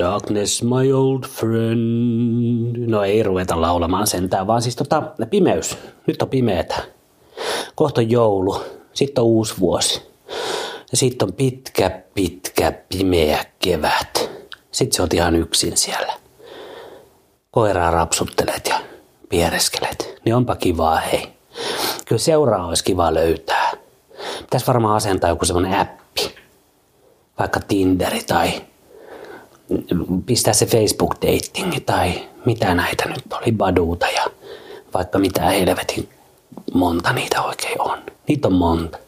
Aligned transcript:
Darkness, 0.00 0.62
my 0.62 0.92
old 0.92 1.24
friend. 1.26 2.76
No 2.88 3.04
ei 3.04 3.22
ruveta 3.22 3.60
laulamaan 3.60 4.06
sentään, 4.06 4.46
vaan 4.46 4.62
siis 4.62 4.76
tota, 4.76 5.02
pimeys. 5.30 5.78
Nyt 6.06 6.22
on 6.22 6.28
pimeetä. 6.28 6.82
Kohta 7.74 8.02
joulu, 8.02 8.62
sitten 8.92 9.22
on 9.22 9.28
uusi 9.28 9.54
vuosi. 9.60 10.02
Ja 10.90 10.96
sitten 10.96 11.28
on 11.28 11.32
pitkä, 11.32 12.02
pitkä, 12.14 12.72
pimeä 12.72 13.44
kevät. 13.58 14.30
Sitten 14.72 14.96
se 14.96 15.02
on 15.02 15.08
ihan 15.14 15.36
yksin 15.36 15.76
siellä. 15.76 16.12
Koiraa 17.50 17.90
rapsuttelet 17.90 18.66
ja 18.68 18.80
piereskelet. 19.28 20.20
Niin 20.24 20.34
onpa 20.34 20.56
kivaa, 20.56 20.96
hei. 20.96 21.28
Kyllä 22.06 22.20
seuraa 22.20 22.66
olisi 22.66 22.84
kiva 22.84 23.14
löytää. 23.14 23.70
Pitäisi 24.40 24.66
varmaan 24.66 24.96
asentaa 24.96 25.30
joku 25.30 25.44
semmoinen 25.44 25.80
appi. 25.80 26.34
Vaikka 27.38 27.60
Tinderi 27.60 28.22
tai 28.22 28.69
pistää 30.26 30.54
se 30.54 30.66
Facebook-dating 30.66 31.80
tai 31.86 32.28
mitä 32.46 32.74
näitä 32.74 33.08
nyt 33.08 33.32
oli, 33.32 33.52
Baduuta 33.52 34.06
ja 34.06 34.24
vaikka 34.94 35.18
mitä 35.18 35.42
helvetin 35.42 36.08
monta 36.74 37.12
niitä 37.12 37.42
oikein 37.42 37.80
on. 37.80 37.98
Niitä 38.28 38.48
on 38.48 38.54
monta. 38.54 38.98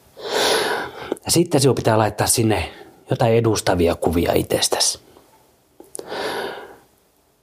Ja 1.25 1.31
sitten 1.31 1.61
sinun 1.61 1.77
pitää 1.77 1.99
laittaa 1.99 2.27
sinne 2.27 2.73
jotain 3.11 3.35
edustavia 3.35 3.95
kuvia 3.95 4.33
itsestäsi. 4.33 4.99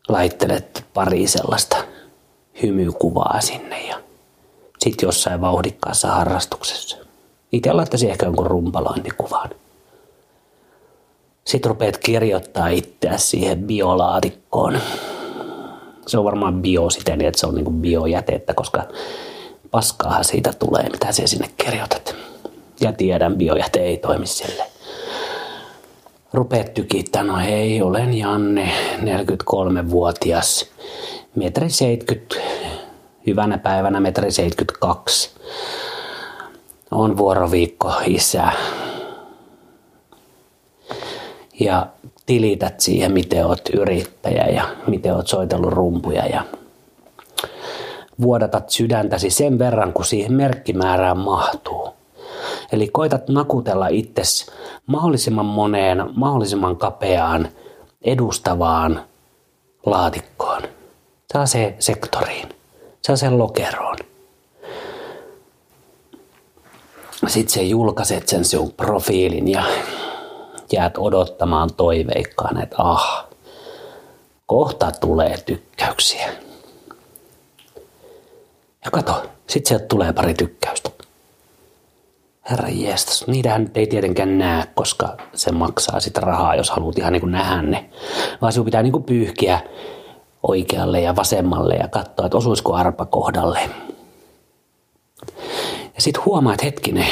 Laittelet 0.08 0.86
pari 0.94 1.28
sellaista 1.28 1.78
hymykuvaa 2.62 3.42
sinne 3.42 3.88
ja 3.88 4.00
sitten 4.80 5.08
jossain 5.08 5.42
vauhdikkaassa 5.42 6.08
harrastuksessa. 6.08 6.98
Itse 7.52 7.74
laittaisin 7.74 8.10
ehkä 8.10 8.26
jonkun 8.26 8.48
rumpalointikuvan. 8.48 9.50
Sitten 11.50 11.70
rupeat 11.70 11.98
kirjoittaa 11.98 12.68
itseä 12.68 13.18
siihen 13.18 13.64
biolaatikkoon. 13.64 14.78
Se 16.08 16.18
on 16.18 16.26
varmaan 16.26 16.62
bio 16.62 16.90
siten, 16.90 17.22
että 17.22 17.40
se 17.40 17.48
on 17.48 17.56
niinku 17.56 17.72
biojätettä, 17.72 18.54
koska 18.54 18.84
paskaahan 19.72 20.24
siitä 20.24 20.54
tulee, 20.60 20.90
mitä 20.90 21.12
se 21.12 21.28
sinne 21.28 21.50
kirjoitat. 21.58 22.16
Ja 22.82 22.92
tiedän, 22.92 23.36
biojäte 23.36 23.80
ei 23.80 23.98
toimi 23.98 24.28
sille. 24.28 24.64
Rupeat 26.34 26.74
tykittää, 26.74 27.24
no 27.24 27.38
hei, 27.38 27.82
olen 27.82 28.14
Janne, 28.14 28.72
43-vuotias, 29.02 30.66
metri 31.36 31.70
70, 31.70 32.36
hyvänä 33.28 33.58
päivänä 33.58 34.00
metri 34.00 34.32
72. 34.32 35.30
On 36.92 37.18
vuoroviikko 37.18 37.94
isä. 38.06 38.52
Ja 41.60 41.88
tilität 42.26 42.80
siihen, 42.80 43.12
miten 43.12 43.46
oot 43.46 43.70
yrittäjä 43.74 44.46
ja 44.46 44.64
miten 44.88 45.16
oot 45.16 45.28
soitellut 45.28 45.74
rumpuja 45.74 46.26
ja 46.26 46.44
vuodatat 48.22 48.70
sydäntäsi 48.70 49.30
sen 49.30 49.60
verran, 49.60 49.94
kun 49.94 50.06
siihen 50.06 50.34
merkkimäärään 50.34 51.18
mahtuu. 51.18 51.90
Eli 52.72 52.88
koitat 52.88 53.30
nakutella 53.30 53.88
itses 53.88 54.52
mahdollisimman 54.86 55.46
moneen, 55.46 56.10
mahdollisimman 56.16 56.78
kapeaan, 56.78 57.48
edustavaan 58.02 59.02
laatikkoon. 59.86 60.62
se 61.46 61.76
sektoriin, 61.80 62.50
se 63.02 63.30
lokeroon. 63.30 63.98
Sitten 67.28 67.54
se 67.54 67.64
julkaiset 67.64 68.28
sen 68.28 68.46
sun 68.46 68.72
profiilin 68.72 69.48
ja 69.48 69.64
jäät 70.74 70.98
odottamaan 70.98 71.70
toiveikkaan, 71.78 72.64
että 72.64 72.76
ah, 72.80 73.26
kohta 74.46 74.92
tulee 74.92 75.38
tykkäyksiä. 75.46 76.30
Ja 78.86 78.92
kato, 78.92 79.24
sit 79.48 79.66
sieltä 79.66 79.86
tulee 79.86 80.14
pari 80.14 80.34
tykkäystä. 80.34 80.90
Herra 82.50 82.70
jestas, 82.70 83.28
niitähän 83.28 83.72
ei 83.76 83.88
tietenkään 83.88 84.38
näe, 84.38 84.64
koska 84.76 85.18
se 85.34 85.52
maksaa 85.52 86.00
sitä 86.00 86.22
rahaa, 86.22 86.56
jos 86.56 86.70
haluat 86.70 86.98
ihan 86.98 87.14
niin 87.14 87.22
kuin 87.22 87.32
nähdä 87.32 87.62
ne. 87.62 87.90
Vaan 88.42 88.54
sinun 88.54 88.66
pitää 88.66 88.84
niin 88.84 88.92
kuin 88.92 89.04
pyyhkiä 89.04 89.60
oikealle 90.44 91.02
ja 91.02 91.16
vasemmalle 91.16 91.74
ja 91.76 91.88
katsoa, 91.88 92.26
että 92.26 92.38
osuisiko 92.38 92.74
arpa 92.74 93.06
kohdalle. 93.06 93.60
Ja 95.96 96.02
sitten 96.02 96.26
huomaa, 96.26 96.54
että 96.54 96.66
hetkinen, 96.66 97.08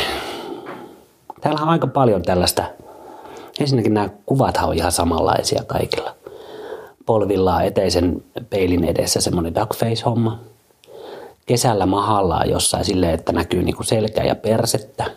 täällä 1.41 1.61
on 1.61 1.69
aika 1.69 1.87
paljon 1.87 2.21
tällaista. 2.21 2.63
Ensinnäkin 3.59 3.93
nämä 3.93 4.09
kuvat 4.25 4.57
on 4.57 4.73
ihan 4.73 4.91
samanlaisia 4.91 5.63
kaikilla. 5.67 6.15
Polvillaan 7.05 7.65
eteisen 7.65 8.23
peilin 8.49 8.83
edessä 8.83 9.21
semmoinen 9.21 9.55
duckface-homma. 9.55 10.39
Kesällä 11.45 11.85
mahallaan 11.85 12.49
jossain 12.49 12.85
silleen, 12.85 13.13
että 13.13 13.31
näkyy 13.31 13.63
niinku 13.63 13.83
selkä 13.83 14.23
ja 14.23 14.35
persettä. 14.35 15.11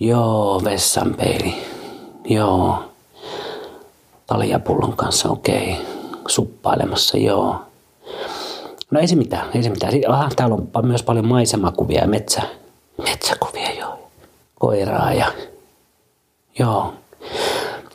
Joo, 0.00 0.60
vessanpeili. 0.64 1.54
Joo. 2.24 2.78
Taljapullon 4.26 4.96
kanssa, 4.96 5.28
okei. 5.28 5.72
Okay. 5.72 5.84
Suppailemassa, 6.28 7.18
joo. 7.18 7.56
No 8.90 9.00
ei 9.00 9.08
se 9.08 9.16
mitään, 9.16 9.48
ei 9.54 9.62
se 9.62 9.70
mitään. 9.70 9.92
Aha, 10.08 10.28
täällä 10.36 10.54
on 10.74 10.86
myös 10.86 11.02
paljon 11.02 11.26
maisemakuvia 11.26 12.00
ja 12.00 12.06
metsä, 12.06 12.42
metsäkuvia, 12.98 13.70
joo. 13.78 13.98
Koiraa 14.58 15.12
ja 15.12 15.26
joo. 16.58 16.94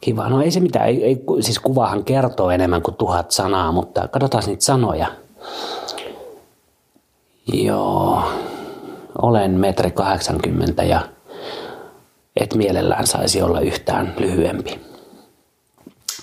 Kiva. 0.01 0.29
No 0.29 0.41
ei 0.41 0.51
se 0.51 0.59
mitään, 0.59 0.87
ei, 0.87 1.03
ei, 1.03 1.23
siis 1.39 1.59
kuvahan 1.59 2.03
kertoo 2.03 2.49
enemmän 2.51 2.81
kuin 2.81 2.95
tuhat 2.95 3.31
sanaa, 3.31 3.71
mutta 3.71 4.07
katsotaan 4.07 4.43
niitä 4.47 4.65
sanoja. 4.65 5.07
Joo, 7.53 8.23
olen 9.21 9.51
metri 9.51 9.91
80 9.91 10.83
ja 10.83 11.01
et 12.35 12.55
mielellään 12.55 13.07
saisi 13.07 13.41
olla 13.41 13.59
yhtään 13.59 14.13
lyhyempi. 14.17 14.79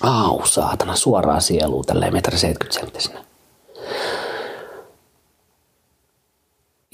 Au, 0.01 0.45
saatana, 0.45 0.95
suoraa 0.95 1.39
sielua 1.39 1.83
tälleen 1.83 2.13
metri 2.13 2.37
70 2.37 2.79
senttisenä. 2.79 3.25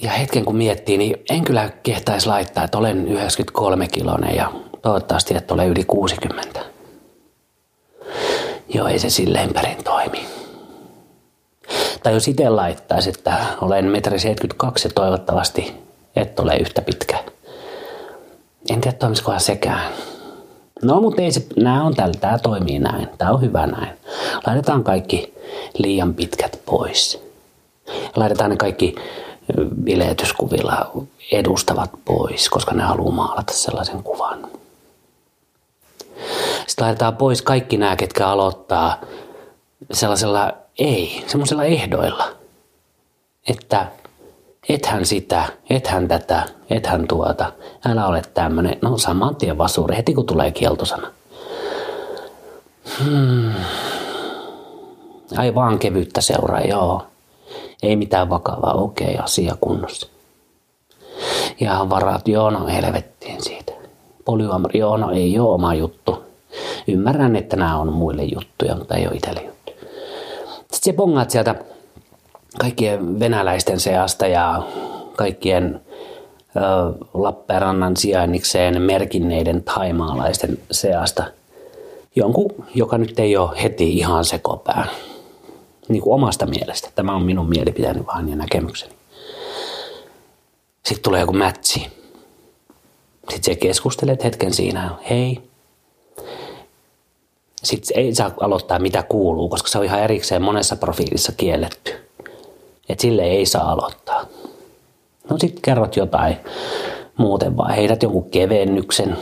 Ja 0.02 0.10
hetken 0.10 0.44
kun 0.44 0.56
miettii, 0.56 0.98
niin 0.98 1.16
en 1.30 1.44
kyllä 1.44 1.70
kehtaisi 1.82 2.26
laittaa, 2.26 2.64
että 2.64 2.78
olen 2.78 3.08
93 3.08 3.88
kilonen 3.88 4.36
ja 4.36 4.52
toivottavasti, 4.82 5.36
että 5.36 5.54
olen 5.54 5.68
yli 5.68 5.84
60. 5.84 6.60
Joo, 8.74 8.86
ei 8.88 8.98
se 8.98 9.10
silleen 9.10 9.54
perin 9.54 9.84
toimi. 9.84 10.26
Tai 12.02 12.12
jos 12.14 12.28
itse 12.28 12.48
laittaisi, 12.48 13.10
että 13.10 13.36
olen 13.60 13.84
1,72 13.84 14.70
ja 14.84 14.90
toivottavasti 14.94 15.74
et 16.16 16.40
ole 16.40 16.56
yhtä 16.56 16.82
pitkä. 16.82 17.18
En 18.70 18.80
tiedä, 18.80 18.96
toimisikohan 18.96 19.40
sekään. 19.40 19.92
No, 20.82 21.00
mutta 21.00 21.22
ei 21.22 21.32
se, 21.32 21.46
nämä 21.56 21.84
on 21.84 21.94
tällä, 21.94 22.14
tämä 22.20 22.38
toimii 22.38 22.78
näin. 22.78 23.08
Tämä 23.18 23.30
on 23.30 23.40
hyvä 23.40 23.66
näin. 23.66 23.98
Laitetaan 24.46 24.84
kaikki 24.84 25.34
liian 25.78 26.14
pitkät 26.14 26.60
pois. 26.66 27.22
Laitetaan 28.16 28.50
ne 28.50 28.56
kaikki 28.56 28.94
bileetyskuvilla 29.84 30.90
edustavat 31.32 31.90
pois, 32.04 32.48
koska 32.48 32.74
ne 32.74 32.82
haluaa 32.82 33.14
maalata 33.14 33.52
sellaisen 33.52 34.02
kuvan. 34.02 34.51
Sitten 36.66 36.84
laitetaan 36.84 37.16
pois 37.16 37.42
kaikki 37.42 37.76
nämä, 37.76 37.96
ketkä 37.96 38.28
aloittaa 38.28 39.00
sellaisella 39.92 40.52
ei, 40.78 41.24
semmoisella 41.26 41.64
ehdoilla, 41.64 42.28
että 43.48 43.86
ethän 44.68 45.06
sitä, 45.06 45.44
ethän 45.70 46.08
tätä, 46.08 46.44
ethän 46.70 47.08
tuota, 47.08 47.52
älä 47.86 48.06
ole 48.06 48.22
tämmöinen. 48.34 48.78
No 48.82 48.98
saman 48.98 49.36
tien 49.36 49.58
vasuri, 49.58 49.96
heti 49.96 50.14
kun 50.14 50.26
tulee 50.26 50.50
kieltosana. 50.50 51.10
Hmm. 53.04 53.52
Ai 55.36 55.54
vaan 55.54 55.78
kevyttä 55.78 56.20
seuraa, 56.20 56.60
joo. 56.60 57.06
Ei 57.82 57.96
mitään 57.96 58.30
vakavaa, 58.30 58.74
okei, 58.74 59.10
okay, 59.10 59.24
asia 59.24 59.56
kunnossa. 59.60 60.08
Ja 61.60 61.86
varat, 61.90 62.28
joo, 62.28 62.50
no 62.50 62.66
helvettiin 62.66 63.42
siitä. 63.42 63.72
Polyamori, 64.24 64.78
joo, 64.78 64.96
no 64.96 65.10
ei 65.10 65.38
ole 65.38 65.54
oma 65.54 65.74
juttu. 65.74 66.31
Ymmärrän, 66.88 67.36
että 67.36 67.56
nämä 67.56 67.78
on 67.78 67.92
muille 67.92 68.24
juttuja, 68.24 68.76
mutta 68.76 68.94
ei 68.94 69.06
ole 69.06 69.16
itselle 69.16 69.42
juttu. 69.42 69.72
Sitten 70.58 70.78
se 70.80 70.92
pongaat 70.92 71.30
sieltä 71.30 71.54
kaikkien 72.58 73.20
venäläisten 73.20 73.80
seasta 73.80 74.26
ja 74.26 74.62
kaikkien 75.16 75.80
ö, 76.56 76.60
Lappeenrannan 77.14 77.96
sijainnikseen 77.96 78.82
merkinneiden 78.82 79.62
taimaalaisten 79.62 80.58
seasta 80.70 81.24
jonkun, 82.16 82.50
joka 82.74 82.98
nyt 82.98 83.18
ei 83.18 83.36
ole 83.36 83.62
heti 83.62 83.98
ihan 83.98 84.24
sekopää 84.24 84.86
niin 85.88 86.02
kuin 86.02 86.14
omasta 86.14 86.46
mielestä. 86.46 86.88
Tämä 86.94 87.16
on 87.16 87.22
minun 87.22 87.48
mielipiteeni 87.48 88.06
vaan 88.06 88.28
ja 88.28 88.36
näkemykseni. 88.36 88.92
Sitten 90.84 91.02
tulee 91.02 91.20
joku 91.20 91.32
mätsi. 91.32 91.86
Sitten 93.30 93.44
se 93.44 93.54
keskustelet 93.54 94.24
hetken 94.24 94.54
siinä, 94.54 94.90
hei, 95.10 95.51
Sitten 97.62 97.98
ei 97.98 98.14
saa 98.14 98.30
aloittaa 98.40 98.78
mitä 98.78 99.02
kuuluu, 99.02 99.48
koska 99.48 99.68
se 99.68 99.78
on 99.78 99.84
ihan 99.84 100.02
erikseen 100.02 100.42
monessa 100.42 100.76
profiilissa 100.76 101.32
kielletty. 101.36 101.92
Että 102.88 103.02
sille 103.02 103.22
ei 103.22 103.46
saa 103.46 103.72
aloittaa. 103.72 104.26
No 105.30 105.38
sitten 105.38 105.62
kerrot 105.62 105.96
jotain 105.96 106.36
muuten 107.16 107.56
vaan. 107.56 107.74
Heität 107.74 108.02
jonkun 108.02 108.30
kevennyksen. 108.30 109.16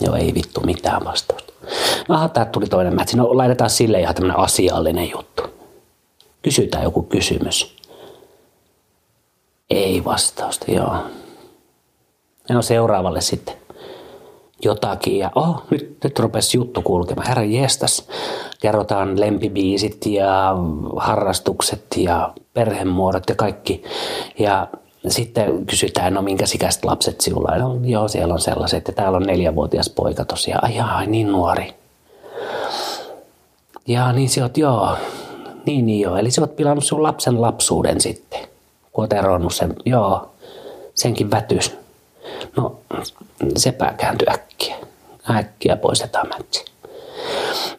Joo, 0.00 0.14
ei 0.14 0.34
vittu 0.34 0.60
mitään 0.60 1.04
vastausta. 1.04 1.52
Aha, 2.08 2.28
tää 2.28 2.44
tuli 2.44 2.66
toinen 2.66 2.94
mätsi. 2.94 3.16
No 3.16 3.36
laitetaan 3.36 3.70
sille 3.70 4.00
ihan 4.00 4.14
tämmönen 4.14 4.38
asiallinen 4.38 5.10
juttu. 5.10 5.42
Kysytään 6.42 6.84
joku 6.84 7.02
kysymys. 7.02 7.76
Ei 9.70 10.04
vastausta, 10.04 10.70
joo. 10.70 10.96
No 12.50 12.62
seuraavalle 12.62 13.20
sitten 13.20 13.56
jotakin 14.64 15.18
ja 15.18 15.30
oh, 15.34 15.62
nyt, 15.70 15.96
nyt 16.04 16.18
rupesi 16.18 16.56
juttu 16.56 16.82
kulkemaan. 16.82 17.28
Herra 17.28 17.44
jestas, 17.44 18.08
kerrotaan 18.60 19.20
lempibiisit 19.20 20.06
ja 20.06 20.56
harrastukset 20.96 21.84
ja 21.96 22.32
perhemuodot 22.54 23.28
ja 23.28 23.34
kaikki. 23.34 23.82
Ja 24.38 24.68
sitten 25.08 25.66
kysytään, 25.66 26.14
no 26.14 26.22
minkä 26.22 26.46
sikäiset 26.46 26.84
lapset 26.84 27.20
sinulla 27.20 27.58
No 27.58 27.78
joo, 27.84 28.08
siellä 28.08 28.34
on 28.34 28.40
sellaiset. 28.40 28.88
Ja 28.88 28.94
täällä 28.94 29.16
on 29.16 29.22
neljävuotias 29.22 29.90
poika 29.90 30.24
tosiaan. 30.24 30.64
Ai 30.64 30.76
jaa, 30.76 31.06
niin 31.06 31.32
nuori. 31.32 31.74
Ja 33.86 34.12
niin 34.12 34.28
sä 34.28 34.42
oot, 34.42 34.58
joo. 34.58 34.96
Niin, 35.66 35.86
niin 35.86 36.00
joo. 36.00 36.16
Eli 36.16 36.30
sä 36.30 36.40
oot 36.40 36.56
pilannut 36.56 36.84
sun 36.84 37.02
lapsen 37.02 37.40
lapsuuden 37.40 38.00
sitten. 38.00 38.40
Kun 38.92 39.04
oot 39.04 39.52
sen, 39.52 39.76
joo. 39.84 40.30
Senkin 40.94 41.30
vätys. 41.30 41.81
No, 42.56 42.80
sepä 43.56 43.94
kääntyi 43.96 44.26
äkkiä. 44.30 44.76
Äkkiä 45.30 45.76
poistetaan 45.76 46.28
mätsi. 46.28 46.64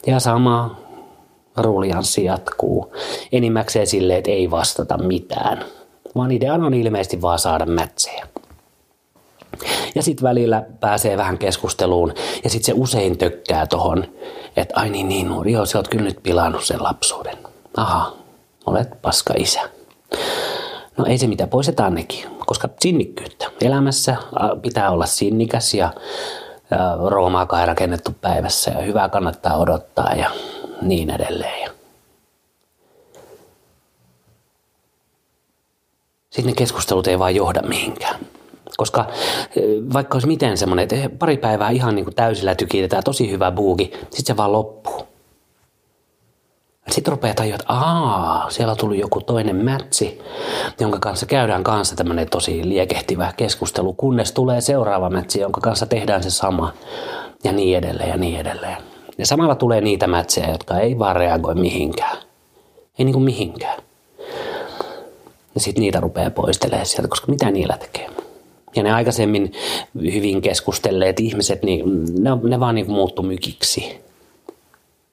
Ja 0.06 0.20
sama 0.20 0.76
ruljanssi 1.56 2.24
jatkuu. 2.24 2.94
Enimmäkseen 3.32 3.86
silleen, 3.86 4.18
että 4.18 4.30
ei 4.30 4.50
vastata 4.50 4.98
mitään. 4.98 5.64
Vaan 6.16 6.32
ideana 6.32 6.66
on 6.66 6.74
ilmeisesti 6.74 7.22
vaan 7.22 7.38
saada 7.38 7.66
mätsejä. 7.66 8.26
Ja 9.94 10.02
sitten 10.02 10.24
välillä 10.24 10.62
pääsee 10.80 11.16
vähän 11.16 11.38
keskusteluun 11.38 12.14
ja 12.44 12.50
sitten 12.50 12.66
se 12.66 12.80
usein 12.80 13.18
tökkää 13.18 13.66
tohon, 13.66 14.04
että 14.56 14.80
ai 14.80 14.90
niin 14.90 15.08
niin 15.08 15.28
nuori, 15.28 15.52
joo 15.52 15.66
sä 15.66 15.78
oot 15.78 15.88
kyllä 15.88 16.04
nyt 16.04 16.22
pilannut 16.22 16.64
sen 16.64 16.82
lapsuuden. 16.82 17.38
Aha, 17.76 18.16
olet 18.66 19.02
paska 19.02 19.34
isä. 19.36 19.60
No 20.98 21.04
ei 21.06 21.18
se 21.18 21.26
mitä, 21.26 21.46
poistetaan 21.46 21.94
nekin, 21.94 22.24
koska 22.46 22.68
sinnikkyyttä. 22.80 23.46
Elämässä 23.60 24.16
pitää 24.62 24.90
olla 24.90 25.06
sinnikäs 25.06 25.74
ja, 25.74 25.92
Roomaakaan 27.08 27.60
ei 27.60 27.66
rakennettu 27.66 28.10
päivässä 28.20 28.70
ja 28.70 28.82
hyvää 28.82 29.08
kannattaa 29.08 29.56
odottaa 29.56 30.12
ja 30.14 30.30
niin 30.82 31.10
edelleen. 31.10 31.70
Sitten 36.30 36.46
ne 36.46 36.54
keskustelut 36.54 37.06
ei 37.06 37.18
vaan 37.18 37.34
johda 37.34 37.62
mihinkään. 37.62 38.20
Koska 38.76 39.06
vaikka 39.92 40.16
olisi 40.16 40.26
miten 40.26 40.58
semmoinen, 40.58 40.82
että 40.82 41.16
pari 41.18 41.36
päivää 41.36 41.70
ihan 41.70 41.94
niin 41.94 42.04
kuin 42.04 42.14
täysillä 42.14 42.54
tykitetään, 42.54 43.04
tosi 43.04 43.30
hyvä 43.30 43.50
buuki, 43.50 43.92
sitten 44.00 44.26
se 44.26 44.36
vaan 44.36 44.52
loppuu. 44.52 45.13
Sitten 46.90 47.12
rupeaa 47.12 47.34
tajua, 47.34 47.54
että 47.54 47.72
aa, 47.72 48.50
siellä 48.50 48.76
tullut 48.76 48.98
joku 48.98 49.20
toinen 49.20 49.56
mätsi, 49.56 50.20
jonka 50.80 50.98
kanssa 50.98 51.26
käydään 51.26 51.64
kanssa 51.64 51.96
tämmöinen 51.96 52.30
tosi 52.30 52.68
liekehtivä 52.68 53.32
keskustelu, 53.36 53.92
kunnes 53.92 54.32
tulee 54.32 54.60
seuraava 54.60 55.10
mätsi, 55.10 55.40
jonka 55.40 55.60
kanssa 55.60 55.86
tehdään 55.86 56.22
se 56.22 56.30
sama 56.30 56.72
ja 57.44 57.52
niin 57.52 57.78
edelleen 57.78 58.08
ja 58.08 58.16
niin 58.16 58.40
edelleen. 58.40 58.76
Ja 59.18 59.26
samalla 59.26 59.54
tulee 59.54 59.80
niitä 59.80 60.06
mätsejä, 60.06 60.50
jotka 60.50 60.78
ei 60.78 60.98
vaan 60.98 61.16
reagoi 61.16 61.54
mihinkään. 61.54 62.16
Ei 62.98 63.04
niin 63.04 63.12
kuin 63.12 63.24
mihinkään. 63.24 63.82
Ja 65.54 65.60
sitten 65.60 65.80
niitä 65.80 66.00
rupeaa 66.00 66.30
poistelemaan 66.30 66.86
sieltä, 66.86 67.08
koska 67.08 67.32
mitä 67.32 67.50
niillä 67.50 67.78
tekee. 67.78 68.10
Ja 68.76 68.82
ne 68.82 68.92
aikaisemmin 68.92 69.52
hyvin 70.02 70.42
keskustelleet 70.42 71.20
ihmiset, 71.20 71.62
niin 71.62 71.84
ne, 72.22 72.30
ne 72.42 72.60
vaan 72.60 72.74
niin 72.74 72.90
muuttu 72.90 73.22
mykiksi 73.22 74.03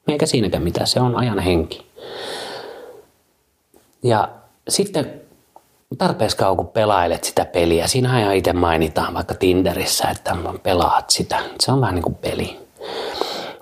eikä 0.08 0.26
siinäkään 0.26 0.64
mitään, 0.64 0.88
se 0.88 1.00
on 1.00 1.16
ajan 1.16 1.40
henki. 1.40 1.86
Ja 4.04 4.30
sitten 4.70 5.22
tarpeeksi 5.98 6.38
kauan 6.38 6.58
kun 6.58 6.68
pelailet 6.68 7.24
sitä 7.24 7.46
peliä, 7.46 7.88
siinä 7.88 8.20
ihan 8.20 8.36
itse 8.36 8.54
mainitaan 8.54 9.14
vaikka 9.14 9.34
Tinderissä, 9.34 10.08
että 10.10 10.36
pelaat 10.64 11.10
sitä. 11.10 11.40
Se 11.60 11.72
on 11.72 11.82
vähän 11.82 11.96
niin 11.96 12.04
kuin 12.04 12.16
peli. 12.16 12.60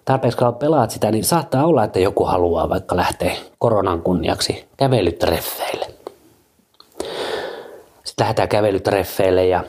Tarpeeksi 0.06 0.38
kauan 0.38 0.56
pelaat 0.56 0.92
sitä, 0.92 1.12
niin 1.12 1.24
saattaa 1.24 1.66
olla, 1.66 1.84
että 1.84 2.00
joku 2.00 2.26
haluaa 2.26 2.70
vaikka 2.70 2.96
lähteä 2.96 3.36
koronan 3.60 4.02
kunniaksi 4.02 4.66
kävelytreffeille. 4.78 5.86
Sitten 8.04 8.24
lähdetään 8.24 8.50
kävelytreffeille 8.50 9.48
ja 9.48 9.64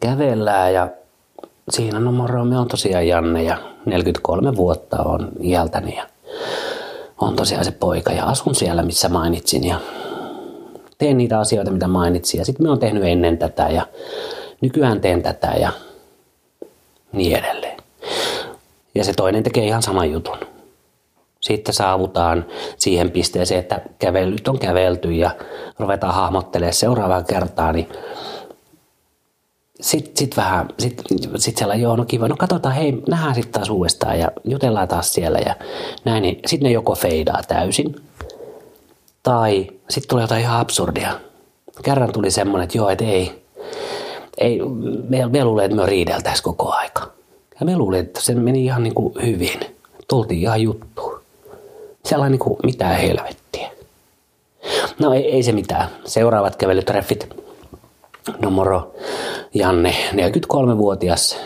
kävellään 0.00 0.74
ja 0.74 0.88
siinä 1.70 2.00
no 2.00 2.12
moro, 2.12 2.44
me 2.44 2.58
on 2.58 2.68
tosiaan 2.68 3.08
Janne 3.08 3.42
ja 3.42 3.58
43 3.86 4.56
vuotta 4.56 5.02
on 5.02 5.28
iältäni 5.42 5.96
ja 5.96 6.06
on 7.20 7.36
tosiaan 7.36 7.64
se 7.64 7.70
poika 7.70 8.12
ja 8.12 8.24
asun 8.24 8.54
siellä, 8.54 8.82
missä 8.82 9.08
mainitsin 9.08 9.64
ja 9.64 9.80
teen 10.98 11.16
niitä 11.16 11.40
asioita, 11.40 11.70
mitä 11.70 11.88
mainitsin. 11.88 12.38
Ja 12.38 12.44
sitten 12.44 12.66
me 12.66 12.70
on 12.70 12.78
tehnyt 12.78 13.04
ennen 13.04 13.38
tätä 13.38 13.68
ja 13.68 13.86
nykyään 14.60 15.00
teen 15.00 15.22
tätä 15.22 15.46
ja 15.60 15.72
niin 17.12 17.36
edelleen. 17.36 17.76
Ja 18.94 19.04
se 19.04 19.12
toinen 19.12 19.42
tekee 19.42 19.66
ihan 19.66 19.82
saman 19.82 20.12
jutun. 20.12 20.38
Sitten 21.40 21.74
saavutaan 21.74 22.46
siihen 22.76 23.10
pisteeseen, 23.10 23.60
että 23.60 23.80
kävelyt 23.98 24.48
on 24.48 24.58
kävelty 24.58 25.12
ja 25.12 25.30
ruvetaan 25.78 26.14
hahmottelemaan 26.14 26.74
seuraavaa 26.74 27.22
kertaa, 27.22 27.72
niin 27.72 27.88
sitten 29.80 30.16
sit 30.16 30.36
vähän, 30.36 30.68
sitten 30.78 31.04
sit 31.36 31.56
siellä, 31.56 31.74
joo, 31.74 31.96
no 31.96 32.04
kiva, 32.04 32.28
no 32.28 32.36
katsotaan, 32.36 32.74
hei, 32.74 33.02
nähdään 33.08 33.34
sitten 33.34 33.52
taas 33.52 33.70
uudestaan 33.70 34.18
ja 34.18 34.32
jutellaan 34.44 34.88
taas 34.88 35.12
siellä 35.12 35.38
ja 35.38 35.56
näin, 36.04 36.22
niin 36.22 36.40
sitten 36.46 36.66
ne 36.66 36.72
joko 36.72 36.94
feidaa 36.94 37.40
täysin, 37.48 37.96
tai 39.22 39.66
sitten 39.88 40.08
tulee 40.08 40.24
jotain 40.24 40.42
ihan 40.42 40.60
absurdia. 40.60 41.20
Kerran 41.82 42.12
tuli 42.12 42.30
semmoinen, 42.30 42.64
että 42.64 42.78
joo, 42.78 42.88
että 42.88 43.04
ei, 43.04 43.42
ei 44.38 44.60
me, 45.08 45.26
me 45.26 45.44
luulee, 45.44 45.64
että 45.64 45.76
me 45.76 45.86
riideltäisiin 45.86 46.44
koko 46.44 46.72
aika. 46.72 47.10
Ja 47.60 47.66
me 47.66 47.76
luulee, 47.76 48.00
että 48.00 48.20
se 48.20 48.34
meni 48.34 48.64
ihan 48.64 48.82
niin 48.82 48.94
kuin 48.94 49.14
hyvin. 49.22 49.60
Tultiin 50.08 50.40
ihan 50.40 50.62
juttuun. 50.62 51.20
Siellä 52.04 52.24
on 52.24 52.30
niin 52.30 52.38
kuin 52.38 52.56
mitään 52.64 52.96
helvettiä. 52.96 53.70
No 54.98 55.14
ei, 55.14 55.30
ei 55.32 55.42
se 55.42 55.52
mitään. 55.52 55.88
Seuraavat 56.04 56.56
kävelytreffit 56.56 57.28
No 58.42 58.50
moro, 58.50 58.94
Janne, 59.54 59.94
43-vuotias. 60.12 61.36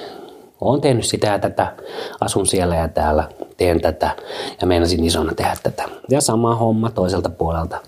Olen 0.60 0.80
tehnyt 0.80 1.06
sitä 1.06 1.26
ja 1.26 1.38
tätä, 1.38 1.72
asun 2.20 2.46
siellä 2.46 2.76
ja 2.76 2.88
täällä, 2.88 3.28
teen 3.56 3.80
tätä 3.80 4.16
ja 4.60 4.66
meinasin 4.66 5.04
isona 5.04 5.34
tehdä 5.34 5.56
tätä. 5.62 5.88
Ja 6.10 6.20
sama 6.20 6.54
homma 6.54 6.90
toiselta 6.90 7.30
puolelta. 7.30 7.80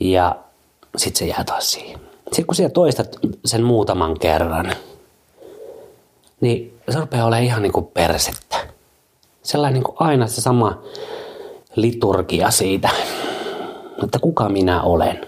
Ja 0.00 0.36
sitten 0.96 1.18
se 1.18 1.26
jää 1.26 1.44
taas 1.44 1.72
siihen. 1.72 2.00
Sitten 2.24 2.46
kun 2.46 2.54
siellä 2.54 2.72
toistat 2.72 3.16
sen 3.44 3.62
muutaman 3.62 4.18
kerran, 4.18 4.72
niin 6.40 6.78
se 6.90 7.00
rupeaa 7.00 7.26
olemaan 7.26 7.44
ihan 7.44 7.62
niin 7.62 7.72
kuin 7.72 7.86
persettä. 7.86 8.56
Sellainen 9.42 9.74
niin 9.74 9.84
kuin 9.84 9.96
aina 9.98 10.26
se 10.26 10.40
sama 10.40 10.82
liturgia 11.74 12.50
siitä, 12.50 12.88
että 14.04 14.18
kuka 14.18 14.48
minä 14.48 14.82
olen– 14.82 15.20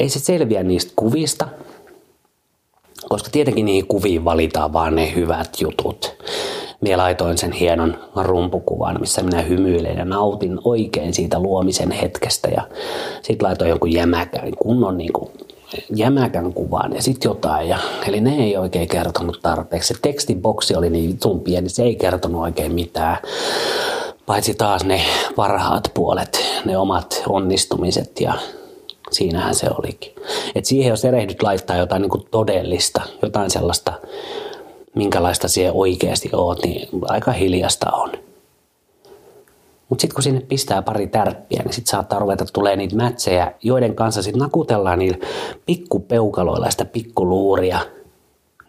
ei 0.00 0.08
se 0.08 0.18
selviä 0.18 0.62
niistä 0.62 0.92
kuvista, 0.96 1.48
koska 3.08 3.30
tietenkin 3.32 3.66
niihin 3.66 3.86
kuviin 3.86 4.24
valitaan 4.24 4.72
vaan 4.72 4.94
ne 4.94 5.14
hyvät 5.14 5.60
jutut. 5.60 6.14
Minä 6.80 6.98
laitoin 6.98 7.38
sen 7.38 7.52
hienon 7.52 7.98
rumpukuvan, 8.22 9.00
missä 9.00 9.22
minä 9.22 9.42
hymyilen 9.42 9.96
ja 9.96 10.04
nautin 10.04 10.58
oikein 10.64 11.14
siitä 11.14 11.38
luomisen 11.38 11.90
hetkestä. 11.90 12.48
Ja 12.48 12.62
sitten 13.22 13.48
laitoin 13.48 13.70
jonkun 13.70 13.92
jämäkän, 13.92 14.52
kunnon 14.58 14.98
niin 14.98 15.12
kuin 15.12 15.30
jämäkän 15.94 16.52
kuvan 16.52 16.92
ja 16.92 17.02
sitten 17.02 17.30
jotain. 17.30 17.68
Ja, 17.68 17.78
eli 18.06 18.20
ne 18.20 18.44
ei 18.44 18.56
oikein 18.56 18.88
kertonut 18.88 19.38
tarpeeksi. 19.42 19.94
Se 19.94 20.00
tekstiboksi 20.02 20.76
oli 20.76 20.90
niin 20.90 21.10
vitun 21.10 21.40
pieni, 21.40 21.68
se 21.68 21.82
ei 21.82 21.96
kertonut 21.96 22.42
oikein 22.42 22.74
mitään. 22.74 23.16
Paitsi 24.26 24.54
taas 24.54 24.84
ne 24.84 25.00
parhaat 25.36 25.90
puolet, 25.94 26.40
ne 26.64 26.78
omat 26.78 27.22
onnistumiset 27.28 28.20
ja 28.20 28.34
siinähän 29.10 29.54
se 29.54 29.66
olikin. 29.78 30.14
Et 30.54 30.64
siihen 30.64 30.90
jos 30.90 31.04
erehdyt 31.04 31.42
laittaa 31.42 31.76
jotain 31.76 32.02
niin 32.02 32.10
kuin 32.10 32.26
todellista, 32.30 33.02
jotain 33.22 33.50
sellaista, 33.50 33.92
minkälaista 34.94 35.48
siihen 35.48 35.72
oikeasti 35.74 36.30
oot, 36.32 36.64
niin 36.64 36.88
aika 37.08 37.32
hiljasta 37.32 37.90
on. 37.90 38.12
Mutta 39.88 40.00
sitten 40.00 40.14
kun 40.14 40.22
sinne 40.22 40.40
pistää 40.40 40.82
pari 40.82 41.06
tärppiä, 41.06 41.62
niin 41.62 41.72
sitten 41.72 41.90
saattaa 41.90 42.18
ruveta 42.18 42.44
tulee 42.52 42.76
niitä 42.76 42.96
mätsejä, 42.96 43.52
joiden 43.62 43.94
kanssa 43.94 44.22
sitten 44.22 44.40
nakutellaan 44.40 44.98
niillä 44.98 45.18
pikkupeukaloilla 45.66 46.70
sitä 46.70 46.84
pikkuluuria 46.84 47.80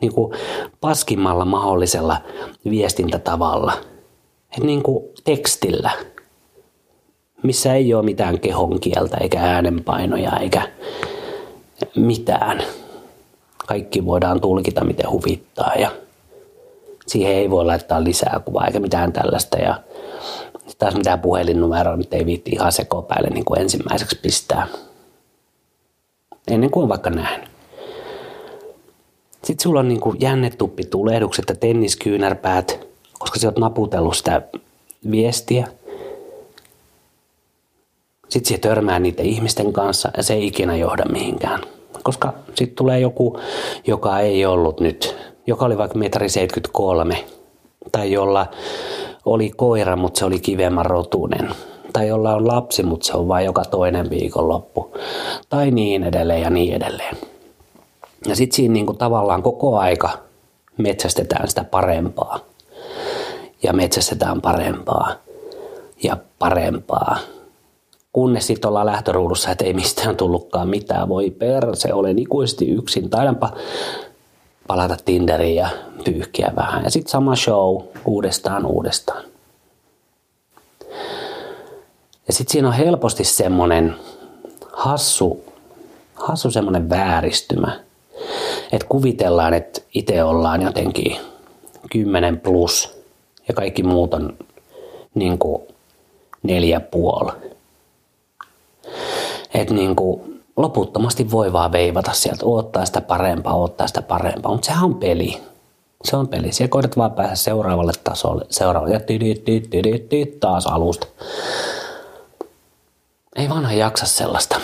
niin 0.01 0.13
kuin 0.13 0.33
paskimmalla 0.81 1.45
mahdollisella 1.45 2.17
viestintätavalla. 2.69 3.74
Et 4.57 4.63
niin 4.63 4.83
kuin 4.83 5.05
tekstillä, 5.24 5.91
missä 7.43 7.74
ei 7.74 7.93
ole 7.93 8.05
mitään 8.05 8.39
kehon 8.39 8.79
kieltä 8.79 9.17
eikä 9.17 9.39
äänenpainoja 9.39 10.38
eikä 10.38 10.67
mitään. 11.95 12.63
Kaikki 13.67 14.05
voidaan 14.05 14.41
tulkita 14.41 14.83
miten 14.83 15.10
huvittaa 15.10 15.74
ja 15.75 15.91
siihen 17.07 17.31
ei 17.31 17.50
voi 17.50 17.65
laittaa 17.65 18.03
lisää 18.03 18.41
kuvaa 18.45 18.65
eikä 18.65 18.79
mitään 18.79 19.13
tällaista. 19.13 19.57
Ja 19.57 19.79
taas 20.77 20.95
mitään 20.95 21.19
puhelinnumeroa 21.19 21.95
nyt 21.95 22.13
ei 22.13 22.25
viitti 22.25 22.51
ihan 22.51 22.71
sekopäälle 22.71 23.29
niin 23.29 23.45
kuin 23.45 23.62
ensimmäiseksi 23.62 24.19
pistää. 24.21 24.67
Ennen 26.48 26.71
kuin 26.71 26.83
on 26.83 26.89
vaikka 26.89 27.10
nähnyt. 27.10 27.50
Sitten 29.43 29.63
sulla 29.63 29.79
on 29.79 29.88
niin 29.88 30.00
kuin 30.00 30.17
jännetuppi 30.19 30.83
tulehdukset 30.83 31.45
ja 31.50 31.55
tenniskyynärpäät, 31.55 32.88
koska 33.19 33.39
sä 33.39 33.48
oot 33.48 33.57
naputellut 33.57 34.17
sitä 34.17 34.41
viestiä. 35.12 35.67
Sitten 38.31 38.55
se 38.55 38.57
törmää 38.57 39.00
niiden 39.00 39.25
ihmisten 39.25 39.73
kanssa 39.73 40.11
ja 40.17 40.23
se 40.23 40.33
ei 40.33 40.47
ikinä 40.47 40.75
johda 40.75 41.05
mihinkään. 41.11 41.61
Koska 42.03 42.33
sitten 42.55 42.75
tulee 42.75 43.00
joku, 43.00 43.39
joka 43.88 44.19
ei 44.19 44.45
ollut 44.45 44.79
nyt, 44.79 45.15
joka 45.47 45.65
oli 45.65 45.77
vaikka 45.77 45.97
metri 45.97 46.29
73 46.29 47.25
tai 47.91 48.11
jolla 48.11 48.47
oli 49.25 49.50
koira, 49.50 49.95
mutta 49.95 50.19
se 50.19 50.25
oli 50.25 50.39
kivemmän 50.39 50.85
rotunen. 50.85 51.50
Tai 51.93 52.07
jolla 52.07 52.35
on 52.35 52.47
lapsi, 52.47 52.83
mutta 52.83 53.07
se 53.07 53.13
on 53.13 53.27
vain 53.27 53.45
joka 53.45 53.65
toinen 53.65 54.09
viikonloppu. 54.09 54.97
Tai 55.50 55.71
niin 55.71 56.03
edelleen 56.03 56.41
ja 56.41 56.50
niin 56.50 56.73
edelleen. 56.73 57.17
Ja 58.27 58.35
sitten 58.35 58.55
siinä 58.55 58.73
niinku 58.73 58.93
tavallaan 58.93 59.43
koko 59.43 59.77
aika 59.77 60.09
metsästetään 60.77 61.47
sitä 61.47 61.63
parempaa. 61.63 62.39
Ja 63.63 63.73
metsästetään 63.73 64.41
parempaa 64.41 65.11
ja 66.03 66.17
parempaa. 66.39 67.17
Kunnes 68.13 68.48
sitten 68.48 68.68
ollaan 68.68 68.86
lähtöruudussa, 68.86 69.51
että 69.51 69.65
ei 69.65 69.74
mistään 69.74 70.18
tullutkaan 70.18 70.68
mitään. 70.68 71.10
Voi 71.10 71.30
per, 71.30 71.75
se 71.75 71.94
olen 71.94 72.20
ikuisesti 72.20 72.70
yksin. 72.70 73.10
Taidanpa 73.10 73.53
palata 74.68 74.98
Tinderiin 75.06 75.56
ja 75.56 75.70
pyyhkiä 76.03 76.53
vähän. 76.56 76.84
Ja 76.84 76.91
sitten 76.91 77.12
sama 77.12 77.36
show 77.36 77.82
uudestaan 78.06 78.65
uudestaan. 78.65 79.24
Ja 82.27 82.34
sitten 82.34 82.51
siinä 82.51 82.68
on 82.68 82.74
helposti 82.74 83.24
semmoinen 83.24 83.96
hassu, 84.72 85.44
hassu 86.15 86.51
semmoinen 86.51 86.89
vääristymä. 86.89 87.80
Että 88.72 88.88
kuvitellaan, 88.89 89.53
että 89.53 89.82
itse 89.94 90.24
ollaan 90.24 90.62
jotenkin 90.62 91.18
10 91.91 92.39
plus 92.39 93.03
ja 93.48 93.53
kaikki 93.53 93.84
muut 93.84 94.13
on 94.13 94.38
niin 95.15 95.38
kuin 95.38 95.62
neljä 96.44 96.80
puoli. 96.80 97.50
Että 99.53 99.74
niin 99.74 99.96
kuin 99.96 100.41
loputtomasti 100.58 101.31
voi 101.31 101.53
vaan 101.53 101.72
veivata 101.72 102.13
sieltä, 102.13 102.46
ottaa 102.46 102.86
sitä 102.86 103.01
parempaa, 103.01 103.55
ottaa 103.55 103.88
sitä 103.88 104.01
parempaa, 104.01 104.51
mutta 104.51 104.65
sehän 104.65 104.84
on 104.84 104.96
peli. 104.96 105.38
Se 106.03 106.15
on 106.15 106.27
peli. 106.27 106.51
Siellä 106.51 106.70
koetat 106.70 106.98
vaan 106.98 107.12
päästä 107.12 107.36
seuraavalle 107.36 107.91
tasolle, 108.03 108.46
seuraavalle 108.50 108.93
ja 108.93 109.00
taas 110.39 110.67
alusta. 110.67 111.08
Ei 113.36 113.50
vanha 113.50 113.74
jaksa 113.74 114.05
sellaista. 114.05 114.62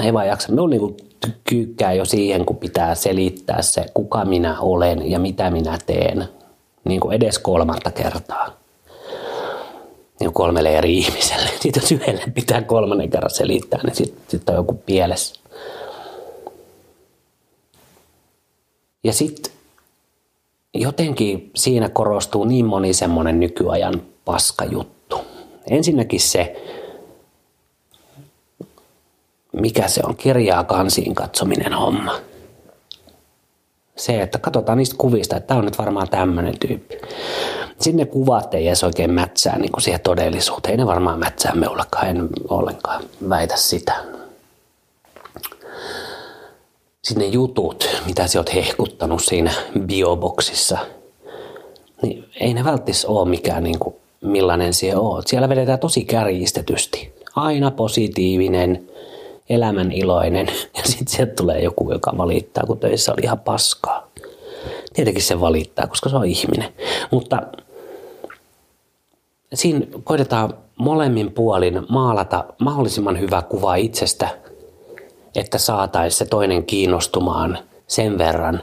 Ei 0.00 0.12
vaan 0.12 0.28
jaksa. 0.28 0.48
Minulla 0.48 0.70
niinku 0.70 0.96
kyykkää 1.44 1.92
jo 1.92 2.04
siihen, 2.04 2.44
kun 2.44 2.56
pitää 2.56 2.94
selittää 2.94 3.62
se, 3.62 3.86
kuka 3.94 4.24
minä 4.24 4.60
olen 4.60 5.10
ja 5.10 5.18
mitä 5.18 5.50
minä 5.50 5.78
teen. 5.86 6.28
Niin 6.84 7.00
kuin 7.00 7.16
edes 7.16 7.38
kolmatta 7.38 7.90
kertaa 7.90 8.57
niin 10.20 10.32
kolmelle 10.32 10.78
eri 10.78 10.98
ihmiselle. 10.98 11.50
Siitä 11.60 11.80
jos 11.80 11.92
yhdelle 11.92 12.24
pitää 12.34 12.62
kolmannen 12.62 13.10
kerran 13.10 13.30
selittää, 13.30 13.80
niin 13.84 13.94
sitten 13.94 14.22
sit 14.28 14.48
on 14.48 14.54
joku 14.54 14.74
pielessä. 14.74 15.40
Ja 19.04 19.12
sitten 19.12 19.52
jotenkin 20.74 21.50
siinä 21.56 21.88
korostuu 21.88 22.44
niin 22.44 22.66
moni 22.66 22.92
semmoinen 22.92 23.40
nykyajan 23.40 24.02
paskajuttu. 24.24 25.20
Ensinnäkin 25.70 26.20
se, 26.20 26.56
mikä 29.52 29.88
se 29.88 30.00
on, 30.04 30.16
kirjaa 30.16 30.64
kansiin 30.64 31.14
katsominen 31.14 31.72
homma. 31.72 32.27
Se, 33.98 34.22
että 34.22 34.38
katsotaan 34.38 34.78
niistä 34.78 34.94
kuvista, 34.98 35.36
että 35.36 35.46
tämä 35.46 35.58
on 35.58 35.64
nyt 35.64 35.78
varmaan 35.78 36.08
tämmöinen 36.08 36.58
tyyppi 36.58 36.98
sinne 37.80 38.04
kuvat 38.04 38.54
ei 38.54 38.68
edes 38.68 38.84
oikein 38.84 39.10
mätsää 39.10 39.58
niin 39.58 39.72
kuin 39.72 39.82
siihen 39.82 40.00
todellisuuteen. 40.00 40.72
Ei 40.72 40.76
ne 40.76 40.86
varmaan 40.86 41.18
mätsää 41.18 41.54
meullekaan, 41.54 42.08
en 42.08 42.28
ollenkaan 42.48 43.04
väitä 43.28 43.56
sitä. 43.56 43.94
Sitten 47.02 47.26
ne 47.26 47.26
jutut, 47.26 47.88
mitä 48.06 48.26
sä 48.26 48.38
oot 48.38 48.54
hehkuttanut 48.54 49.24
siinä 49.24 49.52
bioboksissa, 49.78 50.78
niin 52.02 52.24
ei 52.40 52.54
ne 52.54 52.64
välttis 52.64 53.04
ole 53.04 53.28
mikään 53.28 53.64
niin 53.64 53.78
kuin 53.78 53.94
millainen 54.20 54.74
siellä 54.74 55.00
oot. 55.00 55.28
Siellä 55.28 55.48
vedetään 55.48 55.78
tosi 55.78 56.04
kärjistetysti. 56.04 57.14
Aina 57.36 57.70
positiivinen, 57.70 58.87
elämän 59.48 59.92
iloinen 59.92 60.46
ja 60.76 60.82
sitten 60.84 61.08
sieltä 61.08 61.34
tulee 61.34 61.60
joku, 61.60 61.92
joka 61.92 62.12
valittaa, 62.18 62.64
kun 62.66 62.78
töissä 62.78 63.12
oli 63.12 63.20
ihan 63.22 63.40
paskaa. 63.40 64.08
Tietenkin 64.92 65.22
se 65.22 65.40
valittaa, 65.40 65.86
koska 65.86 66.08
se 66.08 66.16
on 66.16 66.26
ihminen. 66.26 66.74
Mutta 67.10 67.42
siinä 69.54 69.80
koitetaan 70.04 70.54
molemmin 70.76 71.32
puolin 71.32 71.86
maalata 71.88 72.44
mahdollisimman 72.58 73.20
hyvä 73.20 73.42
kuva 73.42 73.74
itsestä, 73.74 74.28
että 75.36 75.58
saataisiin 75.58 76.18
se 76.18 76.24
toinen 76.24 76.64
kiinnostumaan 76.64 77.58
sen 77.86 78.18
verran, 78.18 78.62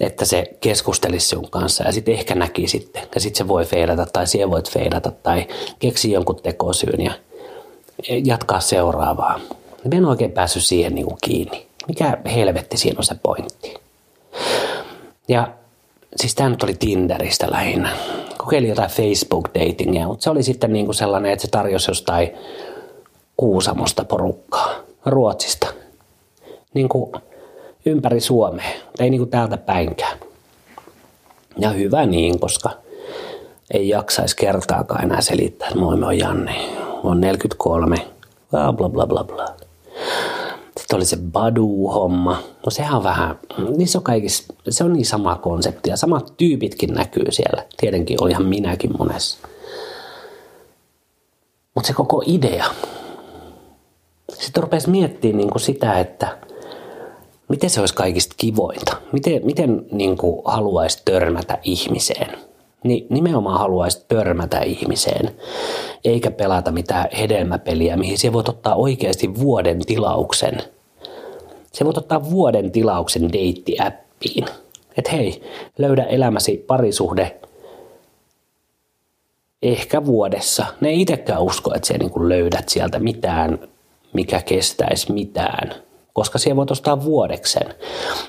että 0.00 0.24
se 0.24 0.56
keskustelisi 0.60 1.28
sinun 1.28 1.50
kanssa 1.50 1.84
ja 1.84 1.92
sitten 1.92 2.14
ehkä 2.14 2.34
näki 2.34 2.68
sitten. 2.68 3.02
Ja 3.14 3.20
sitten 3.20 3.38
se 3.38 3.48
voi 3.48 3.64
feidata 3.64 4.06
tai 4.12 4.26
siihen 4.26 4.50
voit 4.50 4.70
feidata 4.70 5.10
tai 5.10 5.46
keksi 5.78 6.12
jonkun 6.12 6.40
tekosyyn 6.42 7.00
ja 7.00 7.12
jatkaa 8.24 8.60
seuraavaa. 8.60 9.40
Me 9.84 9.96
en 9.96 10.04
oikein 10.04 10.32
päässyt 10.32 10.64
siihen 10.64 10.94
niin 10.94 11.06
kuin 11.06 11.18
kiinni. 11.24 11.66
Mikä 11.88 12.18
helvetti 12.34 12.76
siinä 12.76 12.98
on 12.98 13.04
se 13.04 13.14
pointti? 13.22 13.74
Ja 15.28 15.48
siis 16.16 16.34
tämä 16.34 16.48
nyt 16.48 16.62
oli 16.62 16.74
Tinderistä 16.74 17.50
lähinnä 17.50 17.90
kokeilin 18.38 18.68
jotain 18.68 18.90
Facebook-datingia, 18.90 20.06
mutta 20.06 20.24
se 20.24 20.30
oli 20.30 20.42
sitten 20.42 20.72
niin 20.72 20.84
kuin 20.84 20.94
sellainen, 20.94 21.32
että 21.32 21.42
se 21.42 21.50
tarjosi 21.50 21.90
jostain 21.90 22.30
Kuusamosta 23.36 24.04
porukkaa, 24.04 24.74
Ruotsista, 25.06 25.66
niin 26.74 26.88
kuin 26.88 27.12
ympäri 27.86 28.20
Suomea, 28.20 28.70
ei 28.98 29.10
niin 29.10 29.20
kuin 29.20 29.30
täältä 29.30 29.56
päinkään. 29.56 30.18
Ja 31.58 31.70
hyvä 31.70 32.06
niin, 32.06 32.40
koska 32.40 32.70
ei 33.74 33.88
jaksaisi 33.88 34.36
kertaakaan 34.36 35.04
enää 35.04 35.20
selittää, 35.20 35.68
että 35.68 35.80
moi, 35.80 35.96
mä 35.96 36.06
oon 36.06 36.18
Janne, 36.18 36.54
on 37.02 37.20
43, 37.20 37.96
bla 38.50 38.72
bla 38.72 38.88
bla 38.88 39.06
bla 39.06 39.24
bla. 39.24 39.63
Sitten 40.94 41.16
oli 41.18 41.26
se 41.26 41.30
Badu-homma. 41.32 42.42
No 42.66 42.70
sehän 42.70 42.94
on 42.94 43.04
vähän, 43.04 43.38
niissä 43.76 43.98
on 43.98 44.04
kaikissa, 44.04 44.54
se 44.68 44.84
on 44.84 44.92
niin 44.92 45.06
sama 45.06 45.36
konsepti 45.36 45.90
ja 45.90 45.96
samat 45.96 46.34
tyypitkin 46.36 46.94
näkyy 46.94 47.24
siellä. 47.30 47.64
Tietenkin 47.76 48.22
olihan 48.22 48.44
minäkin 48.44 48.90
monessa. 48.98 49.38
Mutta 51.74 51.86
se 51.86 51.92
koko 51.92 52.22
idea. 52.26 52.64
Sitten 54.32 54.62
rupesi 54.62 54.90
miettimään 54.90 55.36
niin 55.36 55.60
sitä, 55.60 55.98
että 55.98 56.38
miten 57.48 57.70
se 57.70 57.80
olisi 57.80 57.94
kaikista 57.94 58.34
kivointa. 58.38 58.96
Miten, 59.12 59.40
miten 59.44 59.86
niin 59.92 60.16
haluaisi 60.44 61.02
törmätä 61.04 61.58
ihmiseen– 61.62 62.38
niin 62.84 63.06
nimenomaan 63.10 63.58
haluaisit 63.58 64.08
törmätä 64.08 64.60
ihmiseen, 64.60 65.30
eikä 66.04 66.30
pelata 66.30 66.70
mitään 66.70 67.08
hedelmäpeliä, 67.18 67.96
mihin 67.96 68.18
se 68.18 68.32
voit 68.32 68.48
ottaa 68.48 68.74
oikeasti 68.74 69.34
vuoden 69.34 69.86
tilauksen. 69.86 70.62
Se 71.74 71.84
voit 71.84 71.98
ottaa 71.98 72.30
vuoden 72.30 72.70
tilauksen 72.70 73.32
deittiäppiin. 73.32 74.44
Että 74.98 75.10
hei, 75.10 75.42
löydä 75.78 76.04
elämäsi 76.04 76.56
parisuhde 76.56 77.40
ehkä 79.62 80.04
vuodessa. 80.04 80.66
Ne 80.80 80.88
ei 80.88 81.00
itsekään 81.00 81.42
usko, 81.42 81.74
että 81.74 81.88
sä 81.88 81.94
niin 81.98 82.28
löydät 82.28 82.68
sieltä 82.68 82.98
mitään, 82.98 83.58
mikä 84.12 84.42
kestäisi 84.42 85.12
mitään 85.12 85.84
koska 86.14 86.38
siellä 86.38 86.56
voit 86.56 86.70
ostaa 86.70 87.04
vuodeksen. 87.04 87.74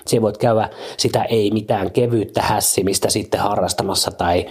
Siellä 0.07 0.21
voit 0.21 0.37
käydä 0.37 0.69
sitä 0.97 1.23
ei 1.23 1.51
mitään 1.51 1.91
kevyyttä 1.91 2.41
hässimistä 2.41 3.09
sitten 3.09 3.39
harrastamassa 3.39 4.11
tai 4.11 4.45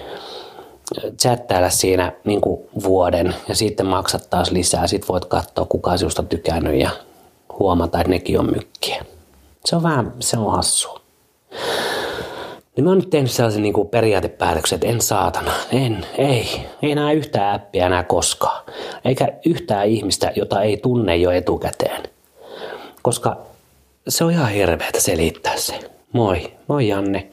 chattailla 1.19 1.71
siinä 1.71 2.13
niin 2.25 2.41
kuin 2.41 2.61
vuoden 2.83 3.35
ja 3.49 3.55
sitten 3.55 3.87
maksat 3.87 4.31
taas 4.31 4.51
lisää. 4.51 4.87
Sitten 4.87 5.09
voit 5.09 5.25
katsoa, 5.25 5.67
kuka 5.67 5.97
sinusta 5.97 6.23
tykännyt 6.23 6.81
ja 6.81 6.91
huomata, 7.59 8.01
että 8.01 8.11
nekin 8.11 8.41
on 8.41 8.51
mykkiä. 8.51 9.05
Se 9.65 9.77
on 9.77 9.83
vähän, 9.83 10.13
se 10.21 10.39
on 10.39 10.53
hassua. 10.53 11.01
Niin 12.77 12.85
mä 12.85 12.91
oon 12.91 12.99
nyt 12.99 13.11
tehnyt 13.11 13.31
sellaisen 13.31 13.63
niin 13.63 13.73
kuin 13.73 13.89
periaatepäätöksen, 13.89 14.77
että 14.77 14.87
en 14.87 15.01
saatana, 15.01 15.53
en, 15.73 16.07
ei, 16.19 16.47
ei 16.83 16.91
enää 16.91 17.13
yhtään 17.13 17.55
appia 17.55 17.87
enää 17.87 18.03
koskaan. 18.03 18.65
Eikä 19.05 19.29
yhtään 19.47 19.87
ihmistä, 19.87 20.33
jota 20.37 20.63
ei 20.63 20.77
tunne 20.77 21.17
jo 21.17 21.31
etukäteen. 21.31 22.03
Koska 23.03 23.37
se 24.09 24.25
on 24.25 24.31
ihan 24.31 24.51
hirveätä 24.51 25.01
selittää 25.01 25.57
se. 25.57 25.91
Moi, 26.13 26.53
moi 26.69 26.89
Janne, 26.89 27.31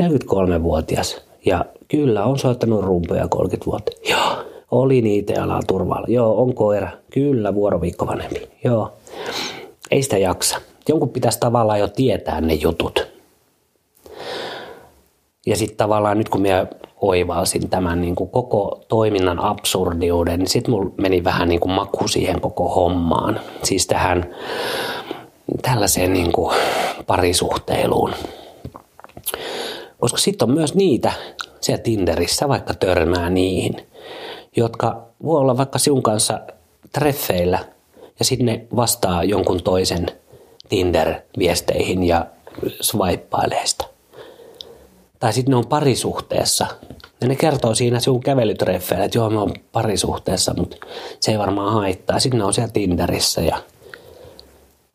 43-vuotias. 0.00 1.20
Ja 1.46 1.64
kyllä, 1.88 2.24
on 2.24 2.38
soittanut 2.38 2.84
rumpuja 2.84 3.28
30 3.28 3.66
vuotta. 3.66 3.92
Joo, 4.08 4.44
oli 4.70 5.02
niitä 5.02 5.44
alaa 5.44 5.60
turvalla. 5.66 6.06
Joo, 6.08 6.42
on 6.42 6.54
koira. 6.54 6.88
Kyllä, 7.12 7.54
vuoroviikko 7.54 8.06
vanhempi. 8.06 8.48
Joo, 8.64 8.92
ei 9.90 10.02
sitä 10.02 10.18
jaksa. 10.18 10.58
Jonkun 10.88 11.08
pitäisi 11.08 11.40
tavallaan 11.40 11.80
jo 11.80 11.88
tietää 11.88 12.40
ne 12.40 12.54
jutut. 12.54 13.08
Ja 15.46 15.56
sitten 15.56 15.76
tavallaan 15.76 16.18
nyt 16.18 16.28
kun 16.28 16.40
minä 16.40 16.66
oivalsin 17.00 17.70
tämän 17.70 18.00
niin 18.00 18.14
kuin 18.14 18.30
koko 18.30 18.84
toiminnan 18.88 19.38
absurdiuden, 19.38 20.38
niin 20.38 20.48
sitten 20.48 20.70
mulla 20.70 20.90
meni 20.96 21.24
vähän 21.24 21.48
niin 21.48 21.60
kuin 21.60 21.72
maku 21.72 22.08
siihen 22.08 22.40
koko 22.40 22.68
hommaan. 22.68 23.40
Siis 23.62 23.86
tähän 23.86 24.34
tällaiseen 25.62 26.12
niin 26.12 26.32
kuin 26.32 26.56
parisuhteiluun. 27.06 28.12
Koska 29.98 30.18
sitten 30.18 30.48
on 30.48 30.54
myös 30.54 30.74
niitä 30.74 31.12
siellä 31.60 31.82
Tinderissä, 31.82 32.48
vaikka 32.48 32.74
törmää 32.74 33.30
niihin, 33.30 33.76
jotka 34.56 35.02
voi 35.24 35.40
olla 35.40 35.56
vaikka 35.56 35.78
sinun 35.78 36.02
kanssa 36.02 36.40
treffeillä 36.92 37.58
ja 38.20 38.24
sitten 38.24 38.46
ne 38.46 38.66
vastaa 38.76 39.24
jonkun 39.24 39.62
toisen 39.62 40.06
Tinder-viesteihin 40.68 42.02
ja 42.02 42.26
swippailee 42.80 43.66
sitä. 43.66 43.84
Tai 45.18 45.32
sitten 45.32 45.50
ne 45.50 45.56
on 45.56 45.66
parisuhteessa. 45.66 46.66
Ja 47.20 47.28
ne 47.28 47.36
kertoo 47.36 47.74
siinä 47.74 48.00
sinun 48.00 48.20
kävelytreffeillä, 48.20 49.04
että 49.04 49.18
joo, 49.18 49.30
me 49.30 49.38
on 49.38 49.54
parisuhteessa, 49.72 50.54
mutta 50.54 50.76
se 51.20 51.32
ei 51.32 51.38
varmaan 51.38 51.72
haittaa. 51.72 52.20
Sitten 52.20 52.38
ne 52.38 52.44
on 52.44 52.54
siellä 52.54 52.72
Tinderissä 52.72 53.40
ja 53.40 53.62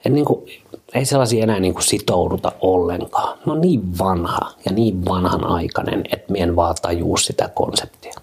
en 0.05 0.13
niin 0.13 0.25
kuin, 0.25 0.51
ei 0.94 1.05
sellaisia 1.05 1.44
enää 1.44 1.60
niin 1.60 1.74
kuin 1.74 1.84
sitouduta 1.84 2.51
ollenkaan. 2.62 3.38
No 3.46 3.55
niin 3.55 3.98
vanha 4.00 4.39
ja 4.65 4.72
niin 4.72 5.05
vanhanaikainen, 5.05 6.03
että 6.13 6.32
mien 6.32 6.55
vaan 6.55 6.75
tajuu 6.82 7.17
sitä 7.17 7.50
konseptia. 7.53 8.13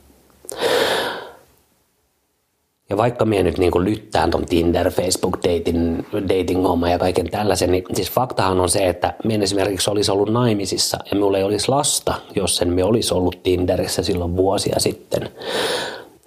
Ja 2.91 2.97
vaikka 2.97 3.25
minä 3.25 3.43
nyt 3.43 3.59
niin 3.59 3.85
lyttään 3.85 4.31
ton 4.31 4.47
Tinder, 4.47 4.91
Facebook, 4.91 5.37
dating, 5.37 6.03
dating 6.13 6.63
homma 6.63 6.89
ja 6.89 6.99
kaiken 6.99 7.31
tällaisen, 7.31 7.73
niin 7.73 7.85
siis 7.95 8.11
faktahan 8.11 8.61
on 8.61 8.69
se, 8.69 8.89
että 8.89 9.15
minä 9.25 9.45
esimerkiksi 9.45 9.91
olisi 9.91 10.11
ollut 10.11 10.33
naimisissa 10.33 10.99
ja 11.11 11.15
minulla 11.15 11.39
ei 11.39 11.45
olisi 11.45 11.69
lasta, 11.69 12.15
jos 12.37 12.57
sen 12.57 12.69
me 12.69 12.85
olisi 12.85 13.15
ollut 13.15 13.43
Tinderissä 13.43 14.03
silloin 14.03 14.37
vuosia 14.37 14.81
sitten. 14.81 15.29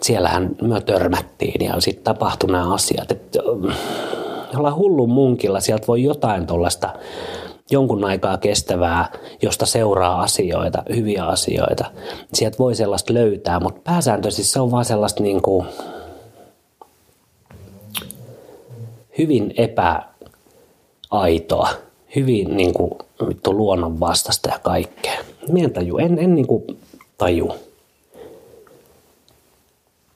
Siellähän 0.02 0.56
me 0.62 0.82
törmättiin 0.82 1.66
ja 1.66 1.80
sitten 1.80 2.04
tapahtui 2.04 2.52
nämä 2.52 2.74
asiat. 2.74 3.12
Että 3.12 3.40
jollain 4.54 4.76
hullun 4.76 5.10
munkilla 5.10 5.60
sieltä 5.60 5.88
voi 5.88 6.04
jotain 6.04 6.48
tuollaista 6.48 6.90
jonkun 7.72 8.06
aikaa 8.06 8.38
kestävää, 8.38 9.12
josta 9.42 9.66
seuraa 9.66 10.22
asioita, 10.22 10.84
hyviä 10.96 11.26
asioita. 11.26 11.86
Sieltä 12.34 12.58
voi 12.58 12.76
sellaista 12.76 13.14
löytää, 13.14 13.60
mutta 13.60 13.82
pääsääntöisesti 13.84 14.44
se 14.44 14.60
on 14.60 14.72
vaan 14.72 14.86
sellaista 14.86 15.24
niin 15.24 15.42
kuin 15.42 15.66
hyvin 19.18 19.54
epäaitoa, 19.58 21.70
hyvin 22.16 22.58
niin 22.58 22.74
kuin, 22.74 22.92
vittu 23.28 23.54
luonnon 23.54 24.00
vastasta 24.00 24.50
ja 24.50 24.60
kaikkea. 24.60 25.20
Mien 25.50 25.74
taju, 25.74 25.98
en, 25.98 26.20
en 26.20 26.36
niin 26.36 26.48
kuin 26.48 26.64
taju. 27.18 27.52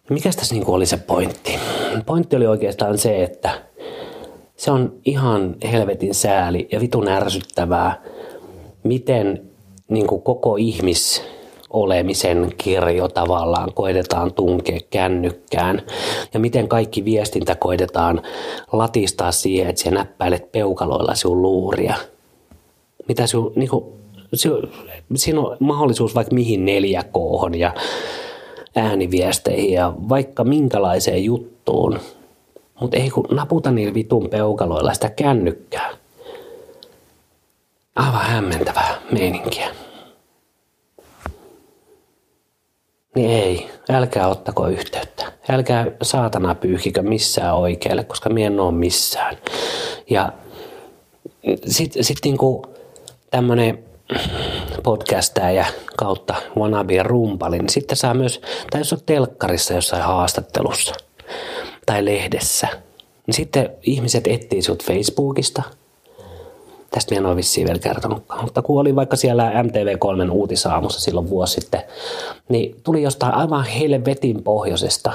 Mikäs 0.10 0.36
tässä 0.36 0.56
niin 0.56 0.66
kuin 0.66 0.76
oli 0.76 0.86
se 0.86 0.98
pointti? 0.98 1.60
Pointti 2.06 2.36
oli 2.36 2.48
oikeastaan 2.48 2.98
se, 2.98 3.24
että 3.24 3.62
se 4.56 4.72
on 4.72 4.94
ihan 5.06 5.56
helvetin 5.72 6.14
sääli 6.14 6.68
ja 6.72 6.80
vitun 6.80 7.08
ärsyttävää, 7.08 8.02
miten 8.84 9.50
niin 9.90 10.08
kuin 10.08 10.22
koko 10.22 10.56
ihmis 10.56 11.24
olemisen 11.70 12.52
kirjo 12.58 13.08
tavallaan 13.08 13.74
koitetaan 13.74 14.34
tunkea 14.34 14.80
kännykkään 14.90 15.82
ja 16.34 16.40
miten 16.40 16.68
kaikki 16.68 17.06
viestintä 17.06 17.56
koitetaan 17.56 18.22
latistaa 18.72 19.32
siihen, 19.32 19.70
että 19.70 19.82
sä 19.82 19.92
näppäilet 19.92 20.52
peukaloilla 20.52 21.16
sinun 21.16 21.42
luuria. 21.42 21.96
Mitä 23.08 23.28
sinun, 23.28 23.54
niin 23.56 23.70
kuin, 23.70 23.86
siinä 25.16 25.40
on 25.40 25.58
mahdollisuus 25.60 26.16
vaikka 26.16 26.36
mihin 26.36 26.66
4 26.66 27.04
k 27.04 27.56
ja 27.58 27.74
ääniviesteihin 28.76 29.74
ja 29.74 29.94
vaikka 30.10 30.44
minkälaiseen 30.44 31.24
juttuun, 31.24 32.00
mutta 32.82 32.98
ei 32.98 33.10
kun 33.10 33.28
naputa 33.32 33.72
niillä 33.72 33.94
vitun 33.94 34.30
peukaloilla 34.30 34.94
sitä 34.94 35.10
kännykkää. 35.10 35.90
Aivan 37.96 38.26
hämmentävää 38.26 39.02
meininkiä. 39.12 39.79
Niin 43.16 43.30
ei, 43.30 43.70
älkää 43.90 44.28
ottako 44.28 44.68
yhteyttä. 44.68 45.32
Älkää 45.50 45.86
saatana 46.02 46.56
pyyhkikö 46.56 47.02
missään 47.02 47.56
oikealle, 47.56 48.04
koska 48.04 48.30
mie 48.30 48.48
en 48.48 48.60
ole 48.60 48.72
missään. 48.72 49.38
Ja 50.10 50.34
sitten 51.66 52.04
sit 52.04 52.18
niinku 52.24 52.66
tämmönen 53.32 53.84
podcastaja 54.84 55.66
kautta 55.98 56.36
wannabe 56.58 57.04
rumpali, 57.04 57.60
niin 57.60 57.70
sitten 57.70 57.98
saa 57.98 58.14
myös, 58.14 58.42
tai 58.72 58.82
jos 58.82 58.94
on 58.94 59.00
telkkarissa 59.06 59.74
jossain 59.74 60.04
haastattelussa 60.04 60.96
tai 61.86 62.06
lehdessä, 62.06 62.68
niin 63.28 63.36
sitten 63.36 63.70
ihmiset 63.82 64.28
etsii 64.28 64.62
sinut 64.62 64.84
Facebookista– 64.84 65.64
Tästä 66.92 67.12
minä 67.12 67.20
en 67.20 67.26
ole 67.26 67.36
vissiin 67.36 67.68
vielä 67.68 67.80
kertonutkaan. 67.80 68.44
Mutta 68.44 68.62
kun 68.62 68.82
oli 68.82 68.96
vaikka 68.96 69.16
siellä 69.16 69.52
MTV3 69.52 70.32
uutisaamussa 70.32 71.02
silloin 71.02 71.30
vuosi 71.30 71.54
sitten, 71.54 71.82
niin 72.50 72.76
tuli 72.84 73.02
jostain 73.02 73.34
aivan 73.34 73.66
helvetin 73.66 74.44
pohjoisesta 74.44 75.12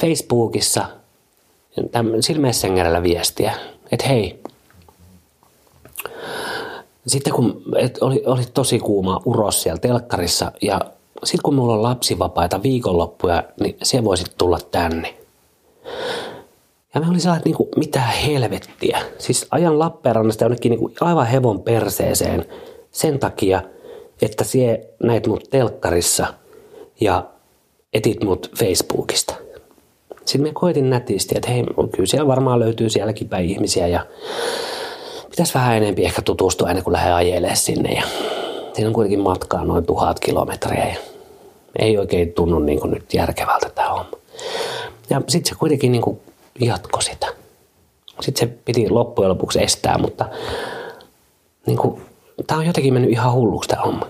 Facebookissa 0.00 0.84
sillä 2.20 2.40
Messengerillä 2.40 3.02
viestiä, 3.02 3.54
että 3.92 4.06
hei, 4.06 4.42
sitten 7.06 7.32
kun 7.32 7.62
et 7.76 7.98
oli, 8.00 8.22
oli 8.26 8.42
tosi 8.54 8.78
kuuma 8.78 9.22
uros 9.24 9.62
siellä 9.62 9.78
telkkarissa 9.78 10.52
ja 10.62 10.80
sitten 11.24 11.42
kun 11.42 11.54
mulla 11.54 11.74
on 11.74 11.82
lapsivapaita 11.82 12.62
viikonloppuja, 12.62 13.42
niin 13.60 13.76
se 13.82 14.04
voisit 14.04 14.34
tulla 14.38 14.58
tänne. 14.70 15.14
Ja 16.94 17.00
me 17.00 17.10
oli 17.10 17.20
sellainen, 17.20 17.38
että 17.38 17.48
niin 17.48 17.56
kuin, 17.56 17.68
mitä 17.76 18.00
helvettiä. 18.00 18.98
Siis 19.18 19.46
ajan 19.50 19.78
Lappeenrannasta 19.78 20.44
jonnekin 20.44 20.70
niin 20.70 20.80
kuin 20.80 20.94
aivan 21.00 21.26
hevon 21.26 21.62
perseeseen 21.62 22.46
sen 22.90 23.18
takia, 23.18 23.62
että 24.22 24.44
sie 24.44 24.88
näit 25.02 25.26
mut 25.26 25.50
telkkarissa 25.50 26.26
ja 27.00 27.24
etit 27.94 28.24
mut 28.24 28.50
Facebookista. 28.58 29.34
Sitten 30.24 30.42
me 30.42 30.52
koitin 30.52 30.90
nätisti, 30.90 31.34
että 31.36 31.50
hei, 31.50 31.64
kyllä 31.92 32.06
siellä 32.06 32.26
varmaan 32.26 32.60
löytyy 32.60 32.90
sielläkin 32.90 33.28
päin 33.28 33.50
ihmisiä 33.50 33.86
ja 33.86 34.06
pitäisi 35.30 35.54
vähän 35.54 35.76
enempi 35.76 36.04
ehkä 36.04 36.22
tutustua 36.22 36.68
ennen 36.68 36.84
kuin 36.84 36.92
lähde 36.92 37.12
ajelemaan 37.12 37.56
sinne. 37.56 37.92
Ja 37.92 38.02
siinä 38.72 38.88
on 38.88 38.94
kuitenkin 38.94 39.20
matkaa 39.20 39.64
noin 39.64 39.86
tuhat 39.86 40.20
kilometriä 40.20 40.86
ja 40.88 40.96
ei 41.78 41.98
oikein 41.98 42.32
tunnu 42.32 42.58
niin 42.58 42.80
kuin 42.80 42.90
nyt 42.90 43.14
järkevältä 43.14 43.70
tämä 43.74 43.88
homma. 43.88 44.16
Ja 45.10 45.22
sitten 45.28 45.48
se 45.54 45.58
kuitenkin 45.58 45.92
niin 45.92 46.02
kuin 46.02 46.20
jatko 46.60 47.00
sitä. 47.00 47.26
Sitten 48.20 48.48
se 48.48 48.54
piti 48.64 48.90
loppujen 48.90 49.30
lopuksi 49.30 49.62
estää, 49.62 49.98
mutta 49.98 50.28
niin 51.66 51.78
kuin, 51.78 52.02
tämä 52.46 52.60
on 52.60 52.66
jotenkin 52.66 52.92
mennyt 52.92 53.10
ihan 53.10 53.32
hulluksi 53.32 53.68
tämä 53.68 53.82
homma. 53.82 54.06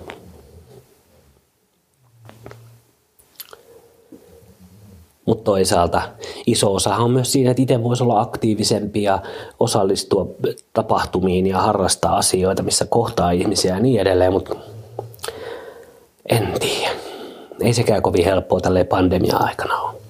Mutta 5.27 5.45
toisaalta 5.45 6.03
iso 6.47 6.75
osa 6.75 6.97
on 6.97 7.11
myös 7.11 7.33
siinä, 7.33 7.51
että 7.51 7.63
itse 7.63 7.83
voisi 7.83 8.03
olla 8.03 8.21
aktiivisempi 8.21 9.03
ja 9.03 9.23
osallistua 9.61 10.27
tapahtumiin 10.73 11.47
ja 11.47 11.61
harrastaa 11.61 12.17
asioita, 12.17 12.63
missä 12.63 12.85
kohtaa 12.85 13.31
ihmisiä 13.31 13.75
ja 13.75 13.81
niin 13.81 14.01
edelleen, 14.01 14.33
mutta 14.33 14.55
en 16.29 16.55
tiedä. 16.61 16.91
Ei 17.61 17.75
sekään 17.75 18.03
kovin 18.03 18.25
helppoa 18.25 18.61
tälle 18.61 18.85
pandemia-aikana 18.85 19.81
ole. 19.81 20.04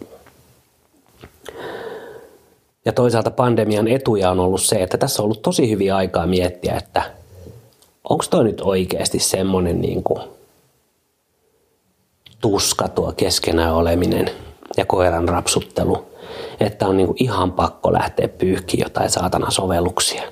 Ja 2.84 2.92
toisaalta 2.92 3.30
pandemian 3.30 3.88
etuja 3.88 4.30
on 4.30 4.40
ollut 4.40 4.62
se, 4.62 4.82
että 4.82 4.98
tässä 4.98 5.22
on 5.22 5.24
ollut 5.24 5.42
tosi 5.42 5.70
hyviä 5.70 5.96
aikaa 5.96 6.26
miettiä, 6.26 6.76
että 6.76 7.02
onko 8.08 8.24
toi 8.30 8.44
nyt 8.44 8.60
oikeasti 8.60 9.18
semmoinen 9.18 9.80
niin 9.80 10.02
kuin 10.02 10.22
tuska 12.40 12.88
tuo 12.88 13.12
keskenään 13.16 13.74
oleminen 13.74 14.30
ja 14.76 14.86
koiran 14.86 15.28
rapsuttelu, 15.28 16.06
että 16.60 16.86
on 16.86 16.96
niin 16.96 17.06
kuin 17.06 17.16
ihan 17.20 17.52
pakko 17.52 17.92
lähteä 17.92 18.28
pyyhkiä 18.28 18.84
jotain 18.84 19.10
saatana 19.10 19.50
sovelluksia. 19.50 20.22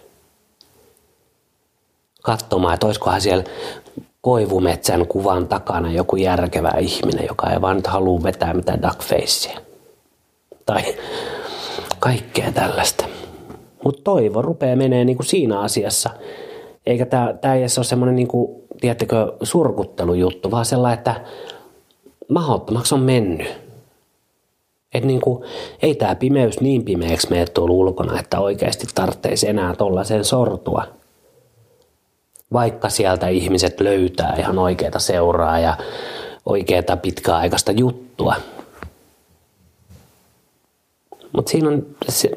Katsomaan, 2.22 2.74
että 2.74 2.86
olisikohan 2.86 3.20
siellä 3.20 3.44
koivumetsän 4.20 5.06
kuvan 5.06 5.48
takana 5.48 5.92
joku 5.92 6.16
järkevä 6.16 6.72
ihminen, 6.80 7.26
joka 7.28 7.50
ei 7.50 7.60
vaan 7.60 7.76
nyt 7.76 7.86
halua 7.86 8.22
vetää 8.22 8.54
mitään 8.54 8.82
duckfacea. 8.82 9.60
Tai 10.66 10.94
kaikkea 12.02 12.52
tällaista. 12.52 13.04
Mutta 13.84 14.00
toivo 14.04 14.42
rupeaa 14.42 14.76
menee 14.76 15.04
niinku 15.04 15.22
siinä 15.22 15.60
asiassa. 15.60 16.10
Eikä 16.86 17.06
tämä 17.06 17.54
ei 17.54 17.62
ole 17.62 17.84
semmoinen, 17.84 18.16
niinku, 18.16 18.64
tiedättekö, 18.80 19.32
surkuttelujuttu, 19.42 20.50
vaan 20.50 20.64
sellainen, 20.64 20.98
että 20.98 21.20
mahdottomaksi 22.28 22.94
on 22.94 23.00
mennyt. 23.00 23.48
Et 24.94 25.04
niinku, 25.04 25.44
ei 25.82 25.94
tämä 25.94 26.14
pimeys 26.14 26.60
niin 26.60 26.84
pimeäksi 26.84 27.30
mene 27.30 27.46
tuolla 27.46 27.74
ulkona, 27.74 28.20
että 28.20 28.40
oikeasti 28.40 28.86
tarvitsisi 28.94 29.48
enää 29.48 29.74
tuollaiseen 29.74 30.24
sortua. 30.24 30.84
Vaikka 32.52 32.88
sieltä 32.88 33.28
ihmiset 33.28 33.80
löytää 33.80 34.34
ihan 34.38 34.58
oikeita 34.58 34.98
seuraa 34.98 35.58
ja 35.58 35.76
oikeata 36.46 36.96
pitkäaikaista 36.96 37.72
juttua. 37.72 38.34
Mutta 41.32 41.50
siinä 41.50 41.68
on 41.68 41.86
se, 42.08 42.30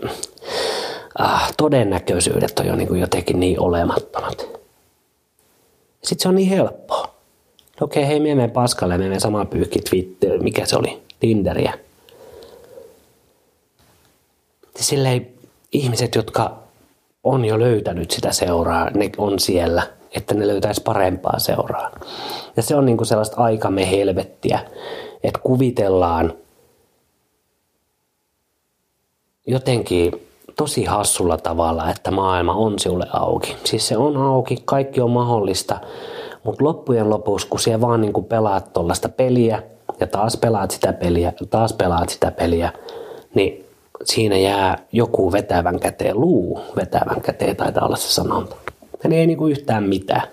ah, 1.20 1.54
todennäköisyydet 1.58 2.60
on 2.60 2.68
jo 2.68 2.76
niin 2.76 2.88
kuin 2.88 3.02
jotenkin 3.02 3.40
niin 3.40 3.60
olemattomat. 3.60 4.48
Sitten 6.04 6.24
se 6.24 6.30
on 6.30 6.36
niin 6.36 6.50
helppoa. 6.50 7.16
Okei, 7.82 8.04
okay, 8.04 8.08
hei, 8.08 8.20
me 8.20 8.24
menemme 8.24 8.48
paskalle, 8.48 8.98
me 8.98 9.20
sama 9.20 9.46
pyyhki 9.46 9.80
Twitter, 9.80 10.44
mikä 10.44 10.66
se 10.66 10.76
oli, 10.76 11.02
Tinderiä. 11.20 11.74
Silleen 14.76 15.28
ihmiset, 15.72 16.16
jotka 16.16 16.58
on 17.24 17.46
jo 17.46 17.60
löytänyt 17.60 18.12
sitä 18.12 18.32
seuraa, 18.32 18.90
ne 18.90 19.12
on 19.18 19.40
siellä, 19.40 19.88
että 20.16 20.34
ne 20.34 20.48
löytäisi 20.48 20.82
parempaa 20.82 21.40
seuraa. 21.40 21.92
Ja 22.58 22.64
se 22.64 22.76
on 22.76 22.86
niin 22.86 22.98
kuin 22.98 23.08
sellaista 23.08 23.38
aikamme 23.38 23.92
helvettiä, 23.92 24.60
että 25.24 25.40
kuvitellaan 25.44 26.34
jotenkin 29.48 30.28
tosi 30.56 30.86
hassulla 30.86 31.38
tavalla, 31.38 31.90
että 31.90 32.12
maailma 32.12 32.54
on 32.54 32.80
sinulle 32.80 33.08
auki. 33.14 33.56
Siis 33.64 33.88
se 33.88 33.98
on 33.98 34.18
auki, 34.18 34.58
kaikki 34.66 35.02
on 35.02 35.12
mahdollista, 35.12 35.80
mutta 36.44 36.64
loppujen 36.64 37.10
lopuksi, 37.10 37.48
kun 37.48 37.60
siellä 37.60 37.82
vaan 37.82 38.02
niin 38.02 38.14
kuin 38.14 38.26
pelaat 38.26 38.74
tuollaista 38.74 39.10
peliä 39.10 39.64
ja 40.00 40.08
taas 40.08 40.38
pelaat 40.38 40.72
sitä 40.72 40.94
peliä 40.94 41.34
ja 41.42 41.48
taas 41.48 41.74
pelaat 41.74 42.10
sitä 42.10 42.32
peliä, 42.32 42.72
niin 43.34 43.66
siinä 44.04 44.38
jää 44.38 44.78
joku 44.92 45.32
vetävän 45.32 45.80
käteen, 45.80 46.22
luu 46.22 46.60
vetävän 46.76 47.22
käteen 47.22 47.56
taitaa 47.56 47.86
olla 47.86 47.96
se 47.96 48.14
sanonta. 48.14 48.56
Eli 49.06 49.16
ei 49.16 49.28
niinku 49.28 49.48
yhtään 49.48 49.84
mitään. 49.84 50.28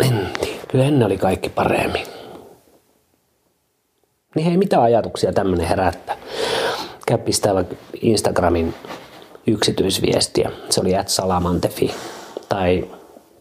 En 0.00 0.28
tiedä, 0.40 0.58
kyllä 0.68 0.84
ennen 0.84 1.06
oli 1.06 1.18
kaikki 1.18 1.48
paremmin. 1.48 2.06
Niin 4.34 4.46
hei, 4.46 4.56
mitä 4.56 4.82
ajatuksia 4.82 5.32
tämmönen 5.32 5.66
herättää? 5.66 6.16
Käy 7.06 7.18
pistää 7.18 7.64
Instagramin 8.02 8.74
yksityisviestiä. 9.46 10.50
Se 10.70 10.80
oli 10.80 10.96
at 10.96 11.08
salamantefi. 11.08 11.94
Tai 12.48 12.88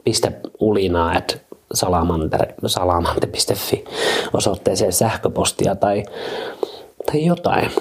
pistä 0.03 0.31
ulinaa 0.59 1.11
at 1.11 1.37
salamante.fi 2.67 3.85
osoitteeseen 4.33 4.93
sähköpostia 4.93 5.75
tai, 5.75 6.03
tai 7.05 7.25
jotain. 7.25 7.71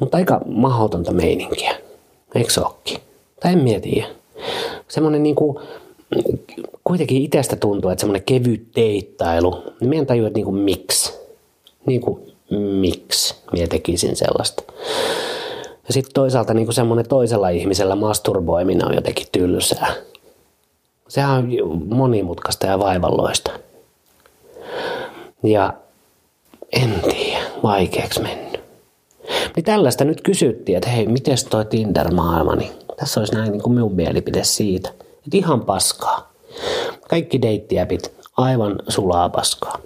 Mutta 0.00 0.16
aika 0.16 0.40
mahdotonta 0.46 1.12
meininkiä. 1.12 1.76
Eikö 2.34 2.52
se 2.52 2.60
olekin? 2.60 2.98
Tai 3.40 3.52
en 3.52 3.58
mieti. 3.58 4.04
Semmoinen 4.88 5.22
niinku, 5.22 5.60
kuitenkin 6.84 7.22
itsestä 7.22 7.56
tuntuu, 7.56 7.90
että 7.90 8.00
semmoinen 8.00 8.22
kevyt 8.22 8.72
teittailu, 8.74 9.62
niin 9.80 9.88
meidän 9.88 10.06
tajua, 10.06 10.26
että 10.26 10.36
niinku 10.36 10.52
miksi. 10.52 11.18
Niinku 11.86 12.27
miksi 12.50 13.34
minä 13.52 13.66
tekisin 13.66 14.16
sellaista. 14.16 14.62
Ja 15.88 15.94
sitten 15.94 16.12
toisaalta 16.14 16.54
niin 16.54 16.72
semmoinen 16.72 17.08
toisella 17.08 17.48
ihmisellä 17.48 17.96
masturboiminen 17.96 18.86
on 18.88 18.94
jotenkin 18.94 19.26
tylsää. 19.32 19.94
Sehän 21.08 21.36
on 21.62 21.82
monimutkaista 21.88 22.66
ja 22.66 22.78
vaivalloista. 22.78 23.50
Ja 25.42 25.72
en 26.72 27.00
tiedä, 27.10 27.44
vaikeaksi 27.62 28.20
mennyt. 28.20 28.60
Niin 29.56 29.64
tällaista 29.64 30.04
nyt 30.04 30.20
kysyttiin, 30.20 30.76
että 30.78 30.90
hei, 30.90 31.06
miten 31.06 31.36
toi 31.50 31.64
Tinder-maailma, 31.64 32.56
niin 32.56 32.70
tässä 32.96 33.20
olisi 33.20 33.34
näin 33.34 33.52
niin 33.52 33.62
kuin 33.62 33.74
minun 33.74 33.94
mielipide 33.94 34.44
siitä. 34.44 34.88
Että 34.88 35.36
ihan 35.36 35.60
paskaa. 35.60 36.32
Kaikki 37.08 37.42
deittiäpit, 37.42 38.12
aivan 38.36 38.78
sulaa 38.88 39.28
paskaa. 39.28 39.78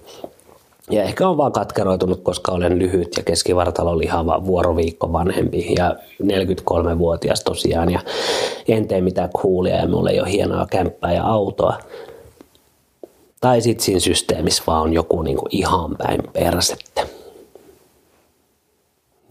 Ja 0.91 1.03
ehkä 1.03 1.29
on 1.29 1.37
vaan 1.37 1.51
katkeroitunut, 1.51 2.21
koska 2.23 2.51
olen 2.51 2.79
lyhyt 2.79 3.17
ja 3.17 3.23
keskivartalo 3.23 3.97
lihava 3.97 4.45
vuoroviikko 4.45 5.13
vanhempi 5.13 5.73
ja 5.77 5.95
43-vuotias 6.23 7.43
tosiaan. 7.43 7.91
Ja 7.91 7.99
en 8.67 8.87
tee 8.87 9.01
mitään 9.01 9.29
coolia 9.29 9.75
ja 9.75 9.87
mulla 9.87 10.09
ei 10.09 10.19
ole 10.19 10.31
hienoa 10.31 10.65
kämppää 10.65 11.13
ja 11.13 11.23
autoa. 11.23 11.77
Tai 13.41 13.61
sitten 13.61 13.85
siinä 13.85 13.99
systeemissä 13.99 14.63
vaan 14.67 14.81
on 14.81 14.93
joku 14.93 15.21
niinku 15.21 15.47
ihan 15.51 15.95
päin 15.97 16.23
persettä. 16.33 17.07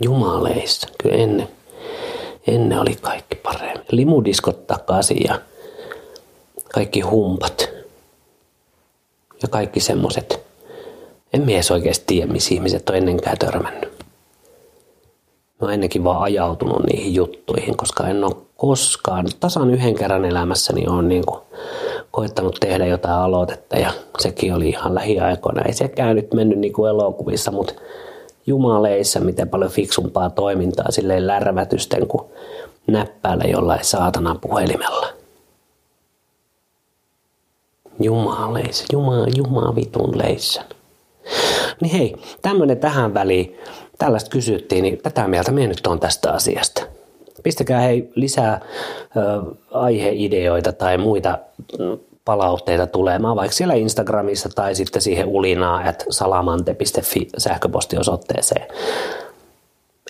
Jumaleissa, 0.00 0.88
kyllä 1.02 1.16
ennen, 1.16 1.48
ennen 2.46 2.78
oli 2.80 2.94
kaikki 2.94 3.36
paremmin. 3.36 3.86
Limudiskot 3.90 4.66
takaisin 4.66 5.24
ja 5.24 5.40
kaikki 6.74 7.00
humpat 7.00 7.68
ja 9.42 9.48
kaikki 9.48 9.80
semmoset 9.80 10.41
en 11.32 11.42
mies 11.42 11.70
oikeasti 11.70 12.04
tiedä, 12.06 12.32
missä 12.32 12.54
ihmiset 12.54 12.90
on 12.90 12.96
ennenkään 12.96 13.38
törmännyt. 13.38 13.92
Mä 15.60 15.66
oon 15.66 15.72
ennenkin 15.72 16.04
vaan 16.04 16.22
ajautunut 16.22 16.82
niihin 16.82 17.14
juttuihin, 17.14 17.76
koska 17.76 18.08
en 18.08 18.24
ole 18.24 18.36
koskaan, 18.56 19.26
tasan 19.40 19.70
yhden 19.70 19.94
kerran 19.94 20.24
elämässäni 20.24 20.86
on 20.88 21.08
niin 21.08 21.26
kuin 21.26 21.40
koittanut 22.10 22.56
tehdä 22.60 22.86
jotain 22.86 23.14
aloitetta 23.14 23.78
ja 23.78 23.92
sekin 24.18 24.54
oli 24.54 24.68
ihan 24.68 24.94
lähiaikoina. 24.94 25.62
Ei 25.62 25.72
sekään 25.72 26.16
nyt 26.16 26.34
mennyt 26.34 26.58
niin 26.58 26.72
kuin 26.72 26.90
elokuvissa, 26.90 27.50
mutta 27.50 27.74
jumaleissa 28.46 29.20
miten 29.20 29.48
paljon 29.48 29.70
fiksumpaa 29.70 30.30
toimintaa 30.30 30.90
silleen 30.90 31.26
lärvätysten 31.26 32.06
kuin 32.06 32.24
näppäillä 32.86 33.44
jollain 33.44 33.84
saatana 33.84 34.36
puhelimella. 34.40 35.06
Jumaleissa, 38.00 38.84
jumala, 38.92 39.26
jumala 39.36 39.74
vitun 39.74 40.18
leissän. 40.18 40.64
Niin 41.80 41.92
hei, 41.92 42.14
tämmöinen 42.42 42.78
tähän 42.78 43.14
väliin, 43.14 43.58
tällaista 43.98 44.30
kysyttiin, 44.30 44.82
niin 44.82 44.98
tätä 45.02 45.28
mieltä 45.28 45.52
minä 45.52 45.66
nyt 45.66 45.86
on 45.86 46.00
tästä 46.00 46.32
asiasta. 46.32 46.82
Pistäkää 47.42 47.80
hei 47.80 48.10
lisää 48.14 48.60
ö, 49.16 49.56
aiheideoita 49.70 50.72
tai 50.72 50.98
muita 50.98 51.38
palautteita 52.24 52.86
tulemaan, 52.86 53.36
vaikka 53.36 53.56
siellä 53.56 53.74
Instagramissa 53.74 54.48
tai 54.48 54.74
sitten 54.74 55.02
siihen 55.02 55.26
ulinaa 55.26 55.88
at 55.88 56.04
salamante.fi 56.10 57.28
sähköpostiosoitteeseen. 57.38 58.68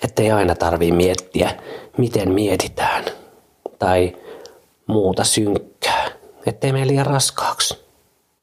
Että 0.03 0.23
ei 0.23 0.31
aina 0.31 0.55
tarvii 0.55 0.91
miettiä, 0.91 1.51
miten 1.97 2.31
mietitään 2.31 3.03
tai 3.79 4.15
muuta 4.87 5.23
synkkää, 5.23 6.11
ettei 6.45 6.71
mene 6.71 6.87
liian 6.87 7.05
raskaaksi. 7.05 7.83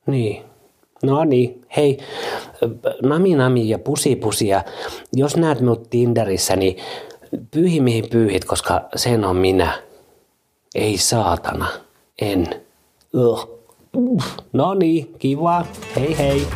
Niin. 0.07 0.50
No 1.03 1.25
niin, 1.25 1.65
hei, 1.77 1.99
nami 3.03 3.35
nami 3.35 3.69
ja 3.69 3.79
pusi 3.79 4.17
pusi 4.17 4.49
ja 4.49 4.65
jos 5.13 5.37
näet 5.37 5.61
minut 5.61 5.91
Tinderissä, 5.91 6.57
niin 6.57 6.77
pyyhi 7.51 7.81
mihin 7.81 8.05
pyyhit, 8.11 8.45
koska 8.45 8.89
sen 8.97 9.25
on 9.25 9.37
minä. 9.37 9.83
Ei 10.75 10.99
saatana, 10.99 11.67
en. 12.21 12.47
No 14.53 14.75
niin, 14.75 15.15
kiva. 15.19 15.67
Hei 15.97 16.19
hei. 16.19 16.47